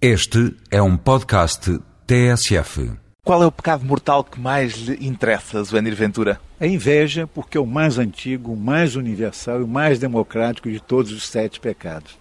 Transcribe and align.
Este 0.00 0.54
é 0.70 0.82
um 0.82 0.94
podcast 0.94 1.80
TSF. 2.06 2.92
Qual 3.24 3.42
é 3.42 3.46
o 3.46 3.50
pecado 3.50 3.82
mortal 3.82 4.22
que 4.22 4.38
mais 4.38 4.74
lhe 4.74 5.06
interessa, 5.06 5.62
Zuenir 5.64 5.96
Ventura? 5.96 6.38
A 6.60 6.66
inveja, 6.66 7.26
porque 7.26 7.56
é 7.56 7.60
o 7.60 7.66
mais 7.66 7.98
antigo, 7.98 8.52
o 8.52 8.56
mais 8.56 8.94
universal 8.94 9.60
e 9.60 9.64
o 9.64 9.66
mais 9.66 9.98
democrático 9.98 10.70
de 10.70 10.80
todos 10.80 11.10
os 11.12 11.26
sete 11.26 11.58
pecados. 11.58 12.18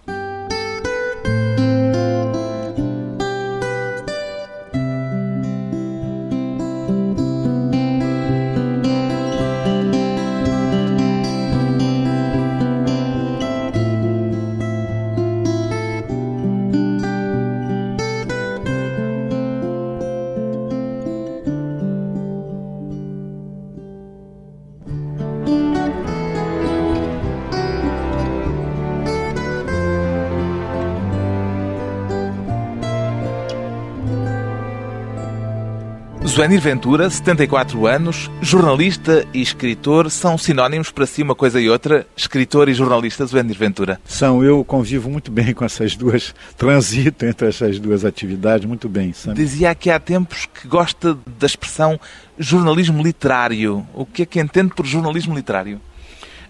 Zuenir 36.56 36.62
Ventura, 36.62 37.10
74 37.10 37.86
anos, 37.86 38.32
jornalista 38.42 39.26
e 39.34 39.42
escritor, 39.42 40.10
são 40.10 40.38
sinónimos 40.38 40.90
para 40.90 41.06
si 41.06 41.22
uma 41.22 41.36
coisa 41.36 41.60
e 41.60 41.70
outra? 41.70 42.08
Escritor 42.16 42.70
e 42.70 42.74
jornalista, 42.74 43.26
Zuenir 43.26 43.58
Ventura? 43.58 44.00
São, 44.06 44.42
eu 44.42 44.64
convivo 44.64 45.10
muito 45.10 45.30
bem 45.32 45.54
com 45.54 45.66
essas 45.66 45.98
duas, 45.98 46.34
transito 46.58 47.26
entre 47.26 47.50
essas 47.50 47.78
duas 47.78 48.06
atividades 48.06 48.66
muito 48.66 48.88
bem. 48.88 49.12
Sabe? 49.12 49.36
Dizia 49.36 49.76
que 49.76 49.90
há 49.90 50.00
tempos 50.00 50.46
que 50.46 50.66
gosta 50.68 51.18
da 51.38 51.46
expressão 51.46 52.00
jornalismo 52.40 53.04
literário. 53.04 53.86
O 53.94 54.06
que 54.06 54.22
é 54.22 54.26
que 54.26 54.40
entende 54.40 54.74
por 54.74 54.86
jornalismo 54.86 55.36
literário? 55.36 55.82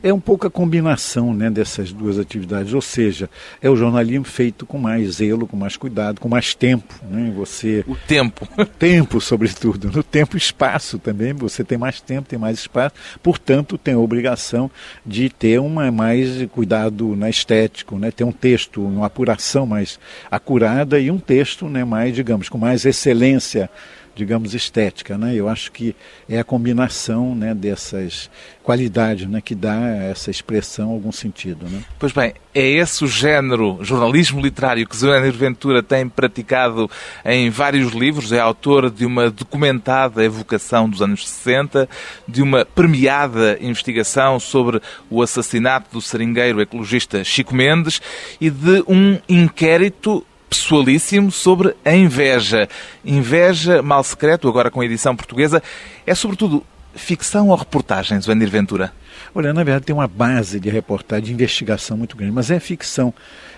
É 0.05 0.13
um 0.13 0.19
pouco 0.19 0.45
a 0.45 0.51
combinação 0.51 1.33
né, 1.33 1.49
dessas 1.49 1.91
duas 1.91 2.19
atividades, 2.19 2.75
ou 2.75 2.81
seja, 2.81 3.27
é 3.59 3.67
o 3.67 3.75
jornalismo 3.75 4.23
feito 4.23 4.63
com 4.63 4.77
mais 4.77 5.15
zelo, 5.15 5.47
com 5.47 5.57
mais 5.57 5.75
cuidado, 5.75 6.21
com 6.21 6.29
mais 6.29 6.53
tempo. 6.53 6.93
Né? 7.09 7.33
Você 7.35 7.83
o 7.87 7.95
tempo, 7.95 8.47
tempo 8.77 9.19
sobretudo, 9.19 9.91
no 9.91 10.03
tempo 10.03 10.35
e 10.35 10.37
espaço 10.37 10.99
também. 10.99 11.33
Você 11.33 11.63
tem 11.63 11.75
mais 11.75 11.99
tempo, 12.01 12.29
tem 12.29 12.37
mais 12.37 12.59
espaço, 12.59 12.93
portanto 13.23 13.79
tem 13.79 13.95
a 13.95 13.97
obrigação 13.97 14.69
de 15.03 15.27
ter 15.27 15.59
uma 15.59 15.91
mais 15.91 16.45
cuidado 16.51 17.15
na 17.15 17.27
estético, 17.27 17.97
né? 17.97 18.11
Ter 18.11 18.25
um 18.25 18.31
texto, 18.31 18.85
uma 18.85 19.07
apuração 19.07 19.65
mais 19.65 19.99
acurada 20.29 20.99
e 20.99 21.09
um 21.09 21.17
texto, 21.17 21.67
né, 21.67 21.83
mais 21.83 22.13
digamos 22.13 22.47
com 22.47 22.59
mais 22.59 22.85
excelência 22.85 23.71
digamos, 24.15 24.53
estética. 24.53 25.17
Né? 25.17 25.35
Eu 25.35 25.49
acho 25.49 25.71
que 25.71 25.95
é 26.27 26.39
a 26.39 26.43
combinação 26.43 27.35
né, 27.35 27.53
dessas 27.53 28.29
qualidades 28.63 29.27
né, 29.27 29.41
que 29.41 29.53
dá 29.53 29.77
a 29.77 30.03
essa 30.05 30.31
expressão 30.31 30.89
algum 30.89 31.11
sentido. 31.11 31.67
Né? 31.69 31.83
Pois 31.99 32.11
bem, 32.11 32.33
é 32.53 32.65
esse 32.67 33.03
o 33.03 33.07
género, 33.07 33.79
jornalismo 33.81 34.41
literário, 34.41 34.87
que 34.87 34.95
Zé 34.95 35.19
Ventura 35.29 35.83
tem 35.83 36.07
praticado 36.07 36.89
em 37.23 37.49
vários 37.49 37.91
livros. 37.91 38.31
É 38.31 38.39
autor 38.39 38.89
de 38.89 39.05
uma 39.05 39.29
documentada 39.29 40.23
evocação 40.23 40.89
dos 40.89 41.01
anos 41.01 41.27
60, 41.27 41.87
de 42.27 42.41
uma 42.41 42.65
premiada 42.65 43.57
investigação 43.61 44.39
sobre 44.39 44.81
o 45.09 45.21
assassinato 45.21 45.91
do 45.91 46.01
seringueiro 46.01 46.61
ecologista 46.61 47.23
Chico 47.23 47.53
Mendes 47.53 48.01
e 48.39 48.49
de 48.49 48.83
um 48.87 49.19
inquérito 49.27 50.25
pessoalíssimo 50.55 51.31
sobre 51.31 51.75
a 51.83 51.93
inveja. 51.93 52.69
Inveja 53.03 53.81
Mal 53.81 54.03
Secreto, 54.03 54.47
agora 54.47 54.71
com 54.71 54.81
a 54.81 54.85
edição 54.85 55.15
portuguesa, 55.15 55.61
é 56.05 56.15
sobretudo 56.15 56.65
ficção 56.95 57.49
ou 57.49 57.55
reportagem, 57.55 58.19
Zuenir 58.21 58.49
Ventura? 58.49 58.93
Olha, 59.33 59.53
na 59.53 59.63
verdade 59.63 59.85
tem 59.85 59.93
uma 59.95 60.07
base 60.07 60.59
de 60.59 60.69
reportagem, 60.69 61.25
de 61.25 61.33
investigação 61.33 61.97
muito 61.97 62.15
grande, 62.15 62.31
mas 62.31 62.49
é 62.49 62.59
ficção. 62.59 63.13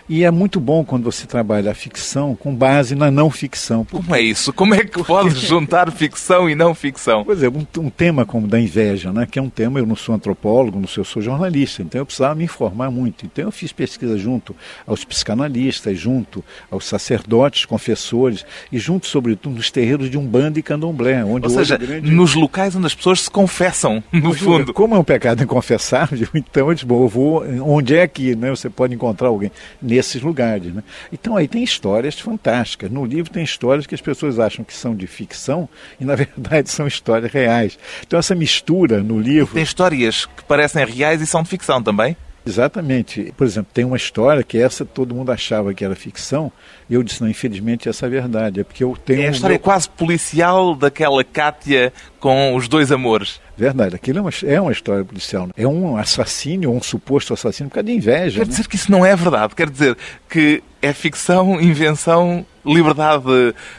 E 0.09 0.23
é 0.23 0.31
muito 0.31 0.59
bom 0.59 0.85
quando 0.85 1.03
você 1.03 1.27
trabalha 1.27 1.71
a 1.71 1.73
ficção 1.73 2.33
com 2.33 2.55
base 2.55 2.95
na 2.95 3.11
não 3.11 3.29
ficção. 3.29 3.83
Porque... 3.83 4.03
Como 4.03 4.15
é 4.15 4.21
isso? 4.21 4.53
Como 4.53 4.73
é 4.73 4.83
que 4.85 5.03
pode 5.03 5.35
juntar 5.35 5.91
ficção 5.91 6.49
e 6.49 6.55
não 6.55 6.73
ficção? 6.73 7.25
Pois 7.25 7.43
é, 7.43 7.49
um, 7.49 7.65
um, 7.79 7.89
tema 7.89 8.25
como 8.25 8.47
da 8.47 8.59
inveja, 8.59 9.11
né, 9.11 9.27
que 9.29 9.37
é 9.37 9.41
um 9.41 9.49
tema, 9.49 9.79
eu 9.79 9.85
não 9.85 9.97
sou 9.97 10.15
antropólogo, 10.15 10.79
não 10.79 10.87
sou, 10.87 11.01
eu 11.01 11.05
sou 11.05 11.21
jornalista, 11.21 11.81
então 11.81 11.99
eu 11.99 12.05
precisava 12.05 12.35
me 12.35 12.45
informar 12.45 12.89
muito. 12.89 13.25
Então 13.25 13.45
eu 13.45 13.51
fiz 13.51 13.73
pesquisa 13.73 14.17
junto 14.17 14.55
aos 14.85 15.03
psicanalistas, 15.03 15.99
junto 15.99 16.43
aos 16.71 16.85
sacerdotes, 16.85 17.65
confessores, 17.65 18.45
e 18.71 18.79
junto, 18.79 19.07
sobretudo, 19.07 19.55
nos 19.55 19.69
terreiros 19.69 20.09
de 20.09 20.17
Umbanda 20.17 20.57
e 20.57 20.63
Candomblé. 20.63 21.23
Onde 21.25 21.47
Ou 21.47 21.49
seja, 21.49 21.77
grande... 21.77 22.09
nos 22.09 22.33
locais 22.33 22.75
onde 22.75 22.85
as 22.85 22.95
pessoas 22.95 23.21
se 23.21 23.29
confessam, 23.29 24.01
no 24.13 24.33
fundo. 24.33 24.73
Como 24.73 24.95
é 24.95 24.99
um 24.99 25.03
pecado 25.03 25.43
inconfessável, 25.43 26.27
então 26.33 26.69
eu 26.69 26.73
disse, 26.73 26.85
bom, 26.85 27.03
eu 27.03 27.09
vou, 27.09 27.43
onde 27.61 27.93
é 27.93 28.07
que 28.07 28.35
né, 28.35 28.49
você 28.49 28.69
pode 28.69 28.95
encontrar 28.95 29.27
alguém? 29.27 29.51
Nesses 29.97 30.21
lugares. 30.21 30.73
Né? 30.73 30.83
Então 31.11 31.35
aí 31.35 31.47
tem 31.47 31.63
histórias 31.63 32.19
fantásticas. 32.19 32.89
No 32.89 33.05
livro 33.05 33.31
tem 33.31 33.43
histórias 33.43 33.85
que 33.85 33.95
as 33.95 34.01
pessoas 34.01 34.39
acham 34.39 34.63
que 34.63 34.73
são 34.73 34.95
de 34.95 35.07
ficção 35.07 35.67
e 35.99 36.05
na 36.05 36.15
verdade 36.15 36.69
são 36.69 36.87
histórias 36.87 37.31
reais. 37.31 37.77
Então 38.05 38.17
essa 38.19 38.35
mistura 38.35 39.03
no 39.03 39.19
livro. 39.19 39.53
Tem 39.53 39.63
histórias 39.63 40.25
que 40.25 40.43
parecem 40.43 40.85
reais 40.85 41.21
e 41.21 41.27
são 41.27 41.43
de 41.43 41.49
ficção 41.49 41.81
também? 41.81 42.15
Exatamente. 42.47 43.33
Por 43.35 43.45
exemplo, 43.45 43.69
tem 43.73 43.85
uma 43.85 43.97
história 43.97 44.43
que 44.43 44.57
essa 44.57 44.85
todo 44.85 45.13
mundo 45.13 45.31
achava 45.31 45.73
que 45.73 45.83
era 45.83 45.95
ficção, 45.95 46.51
e 46.89 46.93
eu 46.93 47.03
disse, 47.03 47.21
não, 47.21 47.29
infelizmente 47.29 47.89
essa 47.89 48.05
é 48.05 48.07
a 48.07 48.09
verdade. 48.09 48.61
É 48.61 48.63
porque 48.63 48.83
eu 48.83 48.97
tenho. 49.05 49.21
É 49.21 49.27
a 49.27 49.31
história 49.31 49.55
meu... 49.55 49.59
quase 49.59 49.89
policial 49.89 50.75
daquela 50.75 51.23
Cátia 51.23 51.91
com 52.19 52.55
os 52.55 52.67
dois 52.67 52.91
amores. 52.91 53.39
Verdade, 53.55 53.95
aquilo 53.95 54.19
é 54.19 54.21
uma, 54.21 54.31
é 54.45 54.61
uma 54.61 54.71
história 54.71 55.03
policial. 55.03 55.49
É 55.57 55.67
um 55.67 55.97
assassínio, 55.97 56.71
um 56.71 56.81
suposto 56.81 57.33
assassínio 57.33 57.69
por 57.69 57.75
causa 57.75 57.87
de 57.87 57.93
inveja. 57.93 58.39
Quer 58.39 58.45
né? 58.45 58.51
dizer 58.51 58.67
que 58.67 58.75
isso 58.75 58.91
não 58.91 59.05
é 59.05 59.15
verdade. 59.15 59.55
Quer 59.55 59.69
dizer 59.69 59.97
que 60.29 60.63
é 60.81 60.93
ficção, 60.93 61.59
invenção, 61.59 62.45
liberdade 62.65 63.23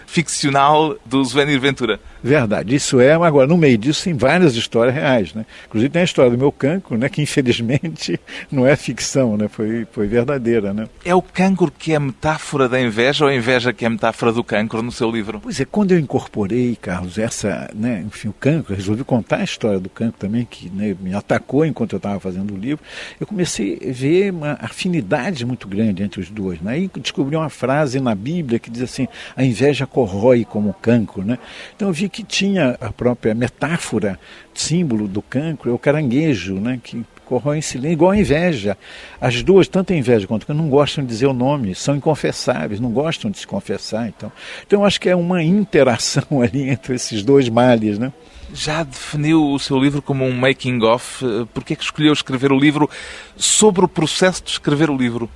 ficcional 0.09 0.97
do 1.05 1.23
Zuenir 1.23 1.61
Ventura. 1.61 2.01
Verdade, 2.25 2.75
isso 2.75 2.99
é. 2.99 3.13
Agora, 3.13 3.47
no 3.47 3.57
meio 3.57 3.77
disso, 3.77 4.05
tem 4.05 4.15
várias 4.15 4.57
histórias 4.57 4.95
reais. 4.95 5.35
Né? 5.35 5.45
Inclusive, 5.67 5.91
tem 5.91 6.03
a 6.03 6.05
história 6.05 6.31
do 6.31 6.39
meu 6.39 6.51
cancro, 6.51 6.97
né, 6.97 7.09
que 7.09 7.23
infelizmente 7.23 8.19
não 8.51 8.67
é 8.67 8.75
ficção, 8.75 9.37
né? 9.37 9.49
foi, 9.49 9.87
foi 9.93 10.07
verdadeira. 10.07 10.73
Né? 10.73 10.89
É 11.05 11.15
o 11.15 11.21
cancro 11.21 11.71
que 11.71 11.93
é 11.93 11.99
metáfora 11.99 12.69
da 12.69 12.81
inveja 12.81 13.25
ou 13.25 13.31
a 13.31 13.35
inveja 13.35 13.73
que 13.73 13.85
é 13.85 13.89
metáfora 13.89 14.33
do 14.33 14.43
cancro 14.43 14.83
no 14.83 14.91
seu 14.91 15.11
livro? 15.11 15.41
Pois 15.41 15.61
é, 15.61 15.65
quando 15.67 15.93
eu 15.93 15.99
incorporei, 15.99 16.75
Carlos, 16.75 17.19
essa, 17.19 17.71
né, 17.75 18.03
enfim, 18.07 18.29
o 18.29 18.33
cancro, 18.33 18.75
resolvi 18.75 19.05
contar 19.05 19.37
a 19.37 19.45
história 19.45 19.79
do 19.79 19.91
cancro 19.91 20.19
também, 20.19 20.47
que 20.49 20.71
né, 20.71 20.97
me 20.99 21.15
atacou 21.15 21.67
enquanto 21.67 21.93
eu 21.93 21.99
estava 21.99 22.19
fazendo 22.19 22.55
o 22.55 22.57
livro, 22.57 22.83
eu 23.21 23.27
comecei 23.27 23.79
a 23.89 23.93
ver 23.93 24.33
uma 24.33 24.59
afinidade 24.61 25.45
muito 25.45 25.69
grande 25.69 26.03
entre 26.03 26.21
os 26.21 26.31
dois. 26.31 26.61
Né? 26.61 26.81
E 26.81 26.91
descobri 26.99 27.37
uma 27.37 27.51
frase 27.51 28.01
na 28.01 28.15
Bíblia 28.15 28.59
que 28.59 28.71
diz 28.71 28.83
assim: 28.83 29.07
a 29.37 29.45
inveja 29.45 29.87
corrói 29.98 30.44
como 30.44 30.72
cancro. 30.75 31.25
Né? 31.25 31.38
Então 31.75 31.88
eu 31.88 31.92
vi 31.92 32.09
que 32.09 32.22
tinha 32.22 32.76
a 32.81 32.92
própria 32.92 33.34
metáfora, 33.34 34.19
símbolo 34.54 35.09
do 35.09 35.20
cancro, 35.20 35.70
é 35.70 35.75
o 35.75 35.78
caranguejo, 35.78 36.54
né? 36.54 36.78
que 36.81 37.04
corrói 37.25 37.59
em 37.59 37.62
silêncio, 37.62 37.94
igual 37.94 38.12
a 38.12 38.16
inveja. 38.16 38.78
As 39.20 39.42
duas, 39.42 39.66
tanto 39.66 39.92
a 39.92 39.97
inveja 39.97 40.25
quanto 40.28 40.47
cancro, 40.47 40.62
não 40.62 40.70
gostam 40.70 41.03
de 41.03 41.10
dizer 41.10 41.26
o 41.26 41.32
nome, 41.32 41.75
são 41.75 41.97
inconfessáveis, 41.97 42.78
não 42.78 42.92
gostam 42.92 43.28
de 43.28 43.38
se 43.38 43.47
confessar. 43.47 44.06
Então, 44.06 44.31
então 44.64 44.84
acho 44.84 45.00
que 45.00 45.09
é 45.09 45.16
uma 45.16 45.42
interação 45.42 46.22
ali 46.41 46.70
entre 46.70 46.94
esses 46.94 47.25
dois 47.25 47.48
males. 47.48 47.98
Né? 47.98 48.12
Já 48.54 48.84
definiu 48.84 49.50
o 49.50 49.59
seu 49.59 49.80
livro 49.80 50.00
como 50.00 50.25
um 50.25 50.32
making-of. 50.32 51.25
Por 51.53 51.65
que 51.65 51.72
é 51.72 51.76
que 51.76 51.82
escolheu 51.82 52.12
escrever 52.12 52.53
o 52.53 52.59
livro 52.59 52.88
sobre 53.36 53.84
o 53.84 53.88
processo 53.88 54.44
de 54.44 54.50
escrever 54.50 54.91
o 54.91 54.97
livro? 54.97 55.28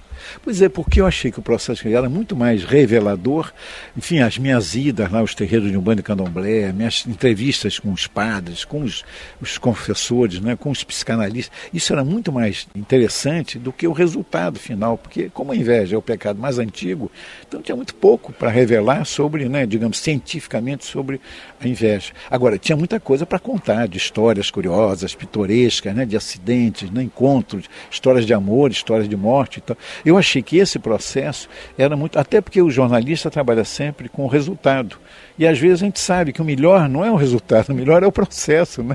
Pois 0.43 0.63
é, 0.63 0.69
porque 0.69 1.01
eu 1.01 1.07
achei 1.07 1.31
que 1.31 1.39
o 1.39 1.43
processo 1.43 1.87
era 1.89 2.09
muito 2.09 2.37
mais 2.37 2.65
revelador. 2.65 3.53
Enfim, 3.97 4.21
as 4.21 4.39
minhas 4.39 4.75
idas 4.75 5.11
lá 5.11 5.21
aos 5.21 5.35
terreiros 5.35 5.71
de 5.71 5.77
Umbanda 5.77 6.01
e 6.01 6.05
Candomblé, 6.05 6.73
minhas 6.73 7.07
entrevistas 7.07 7.79
com 7.79 7.93
os 7.93 8.07
padres, 8.07 8.65
com 8.65 8.83
os, 8.83 9.05
os 9.41 9.59
confessores, 9.59 10.41
né, 10.41 10.57
com 10.57 10.71
os 10.71 10.85
psicanalistas, 10.85 11.57
isso 11.73 11.93
era 11.93 12.05
muito 12.05 12.33
mais 12.33 12.67
interessante 12.75 13.59
do 13.59 13.73
que 13.73 13.87
o 13.87 13.93
resultado 13.93 14.59
final, 14.59 14.99
porque 14.99 15.31
como 15.31 15.53
a 15.53 15.57
inveja 15.57 15.95
é 15.97 15.99
o 15.99 16.03
pecado 16.03 16.39
mais 16.39 16.59
antigo, 16.59 17.11
então 17.47 17.63
tinha 17.63 17.77
muito 17.77 17.95
pouco 17.95 18.33
para 18.33 18.51
revelar 18.51 19.05
sobre, 19.05 19.49
né, 19.49 19.67
digamos, 19.67 19.99
cientificamente 19.99 20.85
sobre 20.85 21.21
a 21.61 21.69
inveja. 21.69 22.13
Agora, 22.31 22.59
tinha 22.59 22.77
muita 22.77 22.99
coisa 22.99 23.25
para 23.25 23.39
contar, 23.39 23.87
de 23.89 23.97
histórias 23.97 24.51
curiosas, 24.51 25.15
pitorescas, 25.15 25.95
né, 25.95 26.05
de 26.05 26.17
acidentes, 26.17 26.91
né, 26.91 27.03
encontros, 27.03 27.69
histórias 27.91 28.27
de 28.27 28.35
amor, 28.35 28.71
histórias 28.71 29.09
de 29.09 29.17
morte. 29.17 29.61
Então, 29.63 29.77
eu 30.05 30.12
Eu 30.13 30.19
achei 30.19 30.43
que 30.43 30.59
esse 30.59 30.79
processo 30.79 31.49
era 31.79 31.97
muito. 31.97 32.19
Até 32.19 32.43
porque 32.43 32.61
o 32.61 32.71
jornalista 32.71 33.31
trabalha 33.31 33.65
sempre 33.65 34.11
com 34.11 34.25
o 34.25 34.29
resultado. 34.29 34.99
E 35.39 35.47
às 35.47 35.59
vezes 35.59 35.83
a 35.83 35.87
gente 35.87 35.99
sabe 35.99 36.35
que 36.35 36.43
o 36.43 36.45
melhor 36.45 36.87
não 36.87 37.03
é 37.03 37.11
o 37.11 37.17
resultado, 37.17 37.71
o 37.71 37.75
melhor 37.75 38.03
é 38.03 38.07
o 38.07 38.13
processo. 38.13 38.83
Né? 38.83 38.95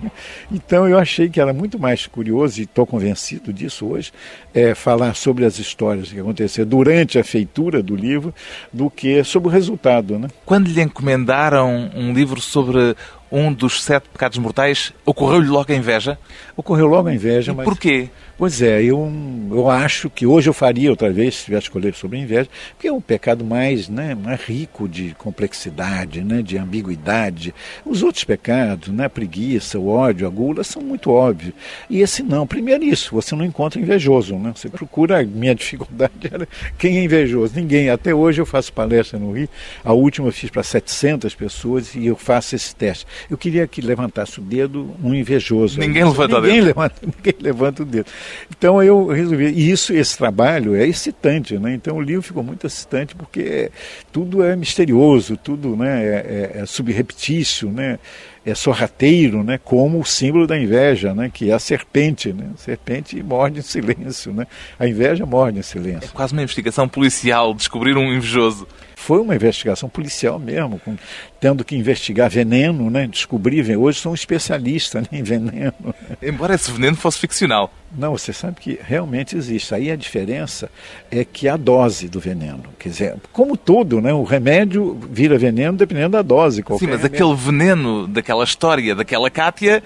Então 0.51 0.87
eu 0.87 0.97
achei 0.97 1.27
que 1.27 1.41
era 1.41 1.51
muito 1.51 1.79
mais 1.79 2.05
curioso, 2.05 2.59
e 2.59 2.65
estou 2.65 2.85
convencido 2.85 3.51
disso 3.51 3.87
hoje, 3.87 4.11
é, 4.53 4.75
falar 4.75 5.15
sobre 5.15 5.43
as 5.43 5.57
histórias 5.57 6.11
que 6.11 6.19
aconteceram 6.19 6.69
durante 6.69 7.17
a 7.17 7.23
feitura 7.23 7.81
do 7.81 7.95
livro 7.95 8.33
do 8.71 8.87
que 8.87 9.23
sobre 9.23 9.49
o 9.49 9.51
resultado. 9.51 10.19
Né? 10.19 10.27
Quando 10.45 10.67
lhe 10.67 10.81
encomendaram 10.81 11.89
um 11.95 12.13
livro 12.13 12.39
sobre 12.39 12.95
um 13.31 13.51
dos 13.51 13.83
sete 13.83 14.07
pecados 14.09 14.37
mortais, 14.37 14.93
ocorreu-lhe 15.05 15.47
logo 15.47 15.71
a 15.71 15.75
inveja? 15.75 16.17
Ocorreu 16.55 16.87
logo 16.87 17.09
a 17.09 17.13
inveja, 17.13 17.51
e 17.51 17.55
mas... 17.55 17.65
porquê? 17.65 18.09
Pois 18.37 18.61
é, 18.61 18.83
eu, 18.83 19.11
eu 19.49 19.67
acho 19.67 20.11
que 20.11 20.23
hoje 20.27 20.47
eu 20.47 20.53
faria 20.53 20.91
outra 20.91 21.11
vez, 21.11 21.37
se 21.37 21.45
tivesse 21.45 21.63
escolher 21.63 21.95
sobre 21.95 22.19
a 22.19 22.21
inveja, 22.21 22.47
porque 22.69 22.87
é 22.87 22.93
um 22.93 23.01
pecado 23.01 23.43
mais, 23.43 23.89
né, 23.89 24.13
mais 24.13 24.39
rico 24.41 24.87
de 24.87 25.15
complexidade, 25.17 26.23
né, 26.23 26.43
de 26.43 26.55
ambiguidade. 26.55 27.53
Os 27.83 28.03
outros 28.03 28.23
pecados, 28.23 28.89
né, 28.89 29.05
a 29.05 29.09
preguiça, 29.09 29.79
o 29.79 29.89
ódio, 29.89 30.27
a 30.27 30.29
gula, 30.29 30.63
são 30.63 30.83
muito 30.83 31.09
óbvios. 31.09 31.55
E 31.89 31.99
esse 31.99 32.21
não. 32.21 32.45
Primeiro 32.45 32.83
isso, 32.83 33.15
você 33.15 33.35
não 33.35 33.43
encontra 33.43 33.81
invejoso. 33.81 34.35
Né? 34.35 34.53
Você 34.55 34.69
procura, 34.69 35.21
a 35.21 35.23
minha 35.23 35.55
dificuldade 35.55 36.13
era 36.31 36.47
quem 36.77 36.99
é 36.99 37.03
invejoso? 37.03 37.55
Ninguém. 37.55 37.89
Até 37.89 38.13
hoje 38.13 38.39
eu 38.39 38.45
faço 38.45 38.71
palestra 38.71 39.17
no 39.17 39.31
Rio, 39.31 39.49
a 39.83 39.93
última 39.93 40.27
eu 40.27 40.31
fiz 40.31 40.51
para 40.51 40.61
700 40.61 41.33
pessoas 41.33 41.95
e 41.95 42.05
eu 42.05 42.15
faço 42.15 42.55
esse 42.55 42.75
teste. 42.75 43.07
Eu 43.29 43.37
queria 43.37 43.67
que 43.67 43.81
levantasse 43.81 44.39
o 44.39 44.41
dedo 44.41 44.95
um 45.03 45.13
invejoso. 45.13 45.79
Ninguém 45.79 46.03
levanta 46.03 46.39
ninguém 46.39 46.51
o 46.51 46.65
dedo. 46.65 46.67
Levanta, 46.67 46.95
ninguém 47.05 47.35
levanta 47.41 47.83
o 47.83 47.85
dedo. 47.85 48.05
Então 48.49 48.83
eu 48.83 49.07
resolvi. 49.07 49.47
E 49.47 49.71
isso, 49.71 49.93
esse 49.93 50.17
trabalho 50.17 50.75
é 50.75 50.87
excitante, 50.87 51.57
né? 51.57 51.73
Então 51.73 51.97
o 51.97 52.01
livro 52.01 52.21
ficou 52.21 52.43
muito 52.43 52.65
excitante 52.65 53.15
porque 53.15 53.71
tudo 54.11 54.43
é 54.43 54.55
misterioso, 54.55 55.37
tudo 55.37 55.75
né, 55.75 56.03
é, 56.03 56.51
é, 56.57 56.61
é 56.61 56.65
subreptício, 56.65 57.69
né? 57.69 57.99
é 58.49 58.55
sorrateiro, 58.55 59.43
né, 59.43 59.59
como 59.61 59.99
o 59.99 60.05
símbolo 60.05 60.47
da 60.47 60.57
inveja, 60.57 61.13
né, 61.13 61.29
que 61.31 61.51
é 61.51 61.53
a 61.53 61.59
serpente. 61.59 62.31
Né? 62.31 62.45
A 62.53 62.57
serpente 62.57 63.21
morde 63.21 63.59
em 63.59 63.61
silêncio. 63.61 64.31
Né? 64.31 64.47
A 64.79 64.87
inveja 64.87 65.25
morde 65.25 65.59
em 65.59 65.61
silêncio. 65.61 66.09
É 66.09 66.15
quase 66.15 66.31
uma 66.31 66.41
investigação 66.41 66.87
policial, 66.87 67.53
descobrir 67.53 67.97
um 67.97 68.13
invejoso. 68.13 68.65
Foi 68.99 69.19
uma 69.19 69.35
investigação 69.35 69.87
policial 69.87 70.39
mesmo, 70.39 70.79
com, 70.79 70.97
tendo 71.39 71.63
que 71.63 71.75
investigar 71.75 72.31
veneno, 72.31 72.89
né? 72.89 73.05
descobrir. 73.05 73.77
Hoje 73.77 73.99
sou 73.99 74.11
um 74.11 74.15
especialista 74.15 74.99
né, 75.01 75.07
em 75.11 75.23
veneno. 75.23 75.95
Embora 76.21 76.55
esse 76.55 76.71
veneno 76.71 76.97
fosse 76.97 77.19
ficcional. 77.19 77.71
Não, 77.95 78.17
você 78.17 78.33
sabe 78.33 78.59
que 78.59 78.79
realmente 78.83 79.37
existe. 79.37 79.73
Aí 79.73 79.91
a 79.91 79.95
diferença 79.95 80.69
é 81.11 81.23
que 81.23 81.47
a 81.47 81.55
dose 81.55 82.09
do 82.09 82.19
veneno. 82.19 82.63
Quer 82.79 82.89
dizer, 82.89 83.15
como 83.31 83.55
tudo, 83.55 84.01
né? 84.01 84.11
o 84.11 84.23
remédio 84.23 84.99
vira 85.11 85.37
veneno 85.37 85.77
dependendo 85.77 86.09
da 86.09 86.23
dose. 86.23 86.57
Sim, 86.57 86.65
mas 86.69 86.81
remédio. 86.81 87.05
aquele 87.05 87.35
veneno 87.35 88.07
daquela 88.07 88.43
história, 88.43 88.95
daquela 88.95 89.29
Cátia, 89.29 89.83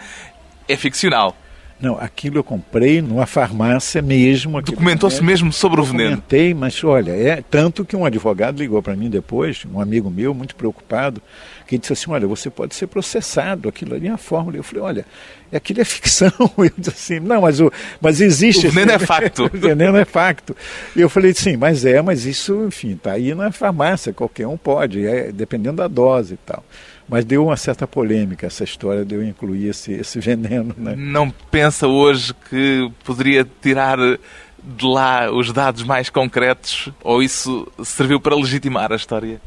é 0.70 0.78
ficcional. 0.78 1.36
Não, 1.82 1.98
aquilo 1.98 2.38
eu 2.38 2.44
comprei 2.44 3.02
numa 3.02 3.26
farmácia 3.26 4.02
mesmo. 4.04 4.62
Documentou-se 4.62 5.24
mesmo 5.24 5.52
sobre 5.52 5.82
o 5.82 5.84
veneno? 5.84 6.18
Documentei, 6.18 6.54
mas 6.54 6.84
olha, 6.84 7.12
é 7.12 7.44
tanto 7.50 7.84
que 7.84 7.96
um 7.96 8.06
advogado 8.06 8.60
ligou 8.60 8.82
para 8.84 8.96
mim 8.96 9.10
depois, 9.10 9.66
um 9.66 9.82
amigo 9.82 10.10
meu, 10.12 10.32
muito 10.32 10.56
preocupado, 10.56 11.20
que 11.66 11.80
disse 11.80 11.94
assim, 11.94 12.12
olha, 12.12 12.28
você 12.28 12.52
pode 12.52 12.76
ser 12.76 12.86
processado, 12.86 13.68
aquilo 13.68 13.96
ali 13.96 14.08
é 14.08 14.12
a 14.12 14.18
fórmula. 14.18 14.58
Eu 14.58 14.64
falei, 14.64 14.84
olha, 14.84 15.06
aquilo 15.52 15.82
é 15.82 15.86
ficção. 15.86 16.32
Eu 16.56 16.72
disse 16.78 17.16
assim, 17.16 17.20
não, 17.20 17.42
mas, 17.42 17.60
o, 17.60 17.72
mas 18.00 18.22
existe... 18.22 18.68
O 18.68 18.72
veneno 18.72 18.92
é 18.92 19.00
facto. 19.00 19.46
o 19.52 19.58
veneno 19.58 19.98
é 19.98 20.06
facto. 20.06 20.56
E 20.96 21.02
eu 21.02 21.10
falei, 21.10 21.34
sim, 21.34 21.58
mas 21.58 21.84
é, 21.84 22.00
mas 22.02 22.26
isso, 22.26 22.66
enfim, 22.68 22.92
está 22.92 23.14
aí 23.14 23.34
na 23.34 23.52
farmácia, 23.52 24.14
qualquer 24.14 24.46
um 24.46 24.58
pode, 24.58 25.06
é, 25.06 25.32
dependendo 25.32 25.78
da 25.78 25.88
dose 25.88 26.36
e 26.36 26.38
tal. 26.38 26.64
Mas 27.12 27.26
deu 27.26 27.44
uma 27.44 27.58
certa 27.58 27.86
polêmica 27.86 28.48
essa 28.48 28.64
história 28.64 29.04
de 29.04 29.14
eu 29.14 29.22
incluir 29.22 29.68
esse, 29.68 29.92
esse 29.92 30.18
veneno. 30.22 30.74
Né? 30.78 30.96
Não 30.96 31.30
pensa 31.30 31.86
hoje 31.86 32.34
que 32.50 32.90
poderia 33.04 33.46
tirar 33.62 33.98
de 34.00 34.86
lá 34.86 35.30
os 35.30 35.52
dados 35.52 35.84
mais 35.84 36.10
concretos 36.10 36.88
ou 37.04 37.22
isso 37.22 37.68
serviu 37.84 38.18
para 38.18 38.34
legitimar 38.34 38.94
a 38.94 38.96
história? 38.96 39.42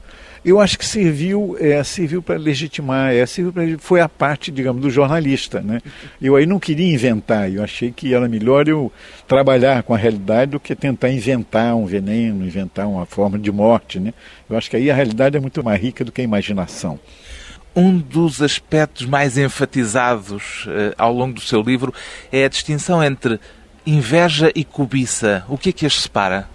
Eu 0.44 0.60
acho 0.60 0.78
que 0.78 0.84
serviu, 0.84 1.56
é, 1.58 1.82
serviu 1.82 2.20
para 2.20 2.36
legitimar, 2.36 3.14
é, 3.14 3.24
serviu 3.24 3.50
pra, 3.50 3.62
foi 3.78 4.02
a 4.02 4.10
parte, 4.10 4.52
digamos, 4.52 4.82
do 4.82 4.90
jornalista. 4.90 5.62
Né? 5.62 5.80
Eu 6.20 6.36
aí 6.36 6.44
não 6.44 6.60
queria 6.60 6.92
inventar, 6.92 7.50
eu 7.50 7.64
achei 7.64 7.90
que 7.90 8.12
era 8.12 8.28
melhor 8.28 8.68
eu 8.68 8.92
trabalhar 9.26 9.82
com 9.84 9.94
a 9.94 9.96
realidade 9.96 10.50
do 10.50 10.60
que 10.60 10.76
tentar 10.76 11.08
inventar 11.08 11.74
um 11.74 11.86
veneno, 11.86 12.44
inventar 12.44 12.86
uma 12.86 13.06
forma 13.06 13.38
de 13.38 13.50
morte. 13.50 13.98
Né? 13.98 14.12
Eu 14.50 14.58
acho 14.58 14.68
que 14.68 14.76
aí 14.76 14.90
a 14.90 14.94
realidade 14.94 15.34
é 15.34 15.40
muito 15.40 15.64
mais 15.64 15.80
rica 15.80 16.04
do 16.04 16.12
que 16.12 16.20
a 16.20 16.24
imaginação. 16.24 17.00
Um 17.76 17.98
dos 17.98 18.40
aspectos 18.40 19.04
mais 19.04 19.36
enfatizados 19.36 20.64
uh, 20.66 20.94
ao 20.96 21.12
longo 21.12 21.34
do 21.34 21.40
seu 21.40 21.60
livro 21.60 21.92
é 22.30 22.44
a 22.44 22.48
distinção 22.48 23.02
entre 23.02 23.40
inveja 23.84 24.52
e 24.54 24.64
cobiça. 24.64 25.44
O 25.48 25.58
que 25.58 25.70
é 25.70 25.72
que 25.72 25.84
as 25.84 26.00
separa? 26.00 26.48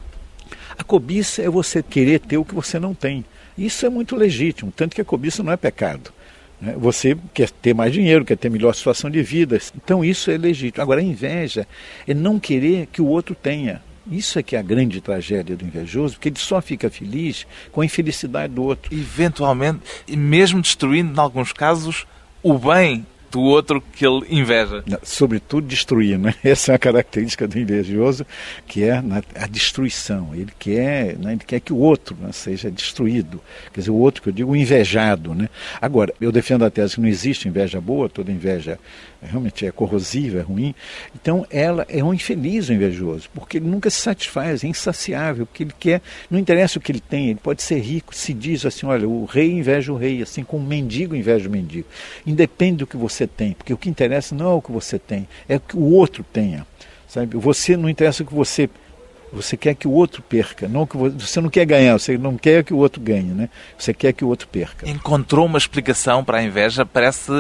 A 0.77 0.83
cobiça 0.83 1.42
é 1.42 1.50
você 1.50 1.83
querer 1.83 2.19
ter 2.19 2.38
o 2.38 2.45
que 2.45 2.56
você 2.56 2.80
não 2.80 2.94
tem. 2.94 3.25
Isso 3.57 3.86
é 3.86 3.89
muito 3.89 4.16
legítimo, 4.16 4.71
tanto 4.74 4.95
que 4.95 5.01
a 5.01 5.06
cobiça 5.06 5.44
não 5.44 5.51
é 5.51 5.57
pecado. 5.57 6.13
Né? 6.62 6.74
Você 6.77 7.18
quer 7.33 7.50
ter 7.50 7.74
mais 7.74 7.92
dinheiro, 7.92 8.24
quer 8.24 8.38
ter 8.38 8.50
melhor 8.50 8.74
situação 8.74 9.10
de 9.10 9.21
vida, 9.21 9.60
então 9.75 10.06
isso 10.06 10.31
é 10.31 10.38
legítimo. 10.38 10.81
Agora, 10.81 11.01
a 11.01 11.04
inveja 11.04 11.68
é 12.07 12.13
não 12.13 12.39
querer 12.39 12.88
que 12.88 13.01
o 13.01 13.07
outro 13.07 13.36
tenha. 13.36 13.81
Isso 14.09 14.39
é 14.39 14.44
que 14.44 14.56
é 14.56 14.59
a 14.59 14.63
grande 14.63 15.00
tragédia 15.01 15.56
do 15.56 15.65
invejoso, 15.65 16.15
porque 16.15 16.29
ele 16.29 16.39
só 16.39 16.61
fica 16.61 16.89
feliz 16.89 17.45
com 17.71 17.81
a 17.81 17.85
infelicidade 17.85 18.53
do 18.53 18.63
outro. 18.63 18.94
Eventualmente, 18.94 19.81
e 20.07 20.17
mesmo 20.17 20.61
destruindo, 20.61 21.13
em 21.13 21.19
alguns 21.19 21.53
casos, 21.53 22.07
o 22.41 22.57
bem 22.57 23.06
do 23.31 23.41
outro 23.41 23.81
que 23.81 24.05
ele 24.05 24.25
inveja. 24.29 24.83
Sobretudo 25.03 25.67
destruir, 25.67 26.17
né? 26.17 26.33
Essa 26.43 26.71
é 26.71 26.75
a 26.75 26.79
característica 26.79 27.47
do 27.47 27.59
invejoso, 27.59 28.25
que 28.67 28.83
é 28.83 29.01
a 29.35 29.47
destruição. 29.47 30.31
Ele 30.33 30.51
quer, 30.57 31.17
né? 31.17 31.33
ele 31.33 31.43
quer 31.45 31.59
que 31.59 31.73
o 31.73 31.77
outro 31.77 32.15
né, 32.19 32.31
seja 32.31 32.69
destruído. 32.71 33.41
Quer 33.73 33.81
dizer, 33.81 33.91
o 33.91 33.95
outro 33.95 34.21
que 34.21 34.29
eu 34.29 34.33
digo, 34.33 34.51
o 34.51 34.55
invejado, 34.55 35.33
né? 35.33 35.49
Agora, 35.81 36.13
eu 36.19 36.31
defendo 36.31 36.65
a 36.65 36.69
tese 36.69 36.95
que 36.95 37.01
não 37.01 37.07
existe 37.07 37.47
inveja 37.47 37.79
boa, 37.79 38.09
toda 38.09 38.31
inveja 38.31 38.79
realmente 39.21 39.65
é 39.65 39.71
corrosiva, 39.71 40.39
é 40.39 40.41
ruim. 40.41 40.73
Então, 41.13 41.45
ela 41.49 41.85
é 41.89 42.03
um 42.03 42.13
infeliz 42.13 42.69
o 42.69 42.73
invejoso, 42.73 43.29
porque 43.33 43.57
ele 43.57 43.67
nunca 43.67 43.89
se 43.89 44.01
satisfaz, 44.01 44.63
é 44.63 44.67
insaciável, 44.67 45.45
porque 45.45 45.63
ele 45.63 45.73
quer, 45.77 46.01
não 46.29 46.39
interessa 46.39 46.79
o 46.79 46.81
que 46.81 46.91
ele 46.91 47.01
tem, 47.01 47.29
ele 47.29 47.39
pode 47.41 47.61
ser 47.61 47.79
rico, 47.79 48.15
se 48.15 48.33
diz 48.33 48.65
assim, 48.65 48.85
olha, 48.85 49.07
o 49.07 49.25
rei 49.25 49.51
inveja 49.51 49.91
o 49.91 49.97
rei, 49.97 50.21
assim 50.21 50.43
como 50.43 50.63
o 50.63 50.67
mendigo 50.67 51.15
inveja 51.15 51.49
o 51.49 51.51
mendigo. 51.51 51.87
Independe 52.25 52.77
do 52.77 52.87
que 52.87 52.97
você 52.97 53.19
tem, 53.27 53.54
porque 53.54 53.74
o 53.74 53.77
que 53.77 53.89
interessa 53.89 54.36
não 54.36 54.51
é 54.51 54.54
o 54.54 54.62
que 54.62 54.71
você 54.71 55.00
tem, 55.00 55.27
é 55.48 55.56
o 55.57 55.60
que 55.60 55.77
o 55.77 55.92
outro 55.92 56.24
tenha. 56.24 56.66
Sabe? 57.07 57.38
Você 57.38 57.75
não 57.75 57.89
interessa 57.89 58.24
o 58.24 58.25
que 58.25 58.33
você 58.33 58.69
você 59.31 59.56
quer 59.56 59.75
que 59.75 59.88
o 59.88 59.92
outro 59.92 60.24
perca, 60.24 60.68
não 60.68 60.88
que 60.88 60.98
você 60.98 61.39
não 61.39 61.50
quer 61.50 61.66
ganhar, 61.66 61.94
você 62.00 62.18
não 62.18 62.36
quer 62.36 62.63
que 62.63 62.74
o 62.74 62.77
outro 62.77 63.00
ganhe, 63.00 63.31
né? 63.31 63.50
Você 63.77 63.94
quer 63.94 64.12
que 64.12 64.25
o 64.25 64.27
outro 64.27 64.48
perca. 64.48 64.89
Encontrou 64.89 65.45
uma 65.45 65.57
explicação 65.57 66.23
para 66.23 66.40
a 66.40 66.44
inveja? 66.44 66.83
Parece 66.85 67.31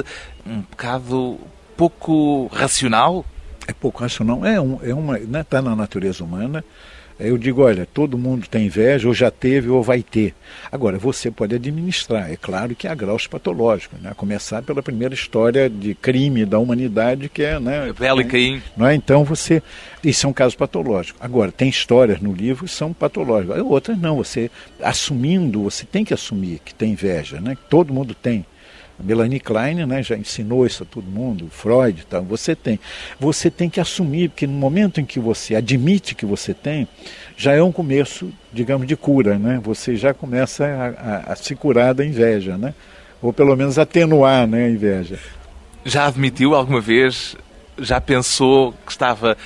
um 0.45 0.61
bocado 0.61 1.39
pouco 1.75 2.47
racional? 2.47 3.25
É 3.67 3.73
pouco 3.73 4.01
racional. 4.01 4.45
É, 4.45 4.61
um, 4.61 4.79
é 4.83 4.93
uma, 4.93 5.17
está 5.17 5.31
né, 5.31 5.43
tá 5.43 5.61
na 5.61 5.75
natureza 5.75 6.23
humana. 6.23 6.63
Eu 7.19 7.37
digo, 7.37 7.63
olha, 7.63 7.85
todo 7.85 8.17
mundo 8.17 8.47
tem 8.47 8.67
inveja, 8.67 9.07
ou 9.07 9.13
já 9.13 9.29
teve, 9.29 9.69
ou 9.69 9.83
vai 9.83 10.01
ter. 10.01 10.33
Agora, 10.71 10.97
você 10.97 11.29
pode 11.29 11.53
administrar. 11.53 12.31
É 12.31 12.37
claro 12.37 12.73
que 12.73 12.87
há 12.87 12.95
graus 12.95 13.27
patológicos, 13.27 13.99
né? 13.99 14.13
começar 14.15 14.61
pela 14.61 14.81
primeira 14.81 15.13
história 15.13 15.69
de 15.69 15.93
crime 15.93 16.45
da 16.45 16.57
humanidade, 16.59 17.27
que 17.27 17.43
é... 17.43 17.59
Né, 17.59 17.93
Bela 17.97 18.21
e 18.21 18.25
Caim. 18.25 18.61
Não 18.77 18.87
é? 18.87 18.95
Então, 18.95 19.23
você... 19.23 19.61
Isso 20.03 20.25
é 20.25 20.29
um 20.29 20.33
caso 20.33 20.57
patológico. 20.57 21.19
Agora, 21.21 21.51
tem 21.51 21.67
histórias 21.67 22.21
no 22.21 22.31
livro 22.31 22.65
que 22.65 22.71
são 22.71 22.93
patológicas. 22.93 23.59
Outras 23.59 23.99
não. 23.99 24.15
Você, 24.15 24.49
assumindo, 24.81 25.63
você 25.63 25.85
tem 25.85 26.05
que 26.05 26.13
assumir 26.13 26.61
que 26.63 26.73
tem 26.73 26.93
inveja, 26.93 27.41
né? 27.41 27.57
Todo 27.69 27.93
mundo 27.93 28.13
tem. 28.13 28.45
A 28.99 29.03
Melanie 29.03 29.39
Klein 29.39 29.85
né, 29.85 30.03
já 30.03 30.17
ensinou 30.17 30.65
isso 30.65 30.83
a 30.83 30.85
todo 30.85 31.05
mundo, 31.05 31.47
Freud, 31.49 32.05
tá? 32.05 32.19
você 32.19 32.53
tem. 32.53 32.77
Você 33.19 33.49
tem 33.49 33.69
que 33.69 33.79
assumir, 33.79 34.29
porque 34.29 34.45
no 34.45 34.53
momento 34.53 34.99
em 34.99 35.05
que 35.05 35.19
você 35.19 35.55
admite 35.55 36.13
que 36.13 36.25
você 36.25 36.53
tem, 36.53 36.87
já 37.37 37.53
é 37.53 37.63
um 37.63 37.71
começo, 37.71 38.29
digamos, 38.51 38.85
de 38.85 38.97
cura. 38.97 39.39
Né? 39.39 39.61
Você 39.63 39.95
já 39.95 40.13
começa 40.13 40.65
a, 40.65 41.29
a, 41.29 41.33
a 41.33 41.35
se 41.35 41.55
curar 41.55 41.93
da 41.93 42.05
inveja, 42.05 42.57
né? 42.57 42.73
ou 43.21 43.31
pelo 43.31 43.55
menos 43.55 43.77
atenuar 43.79 44.45
né, 44.47 44.65
a 44.65 44.69
inveja. 44.69 45.19
Já 45.85 46.07
admitiu 46.07 46.53
alguma 46.53 46.81
vez, 46.81 47.35
já 47.77 48.01
pensou 48.01 48.73
que 48.85 48.91
estava 48.91 49.37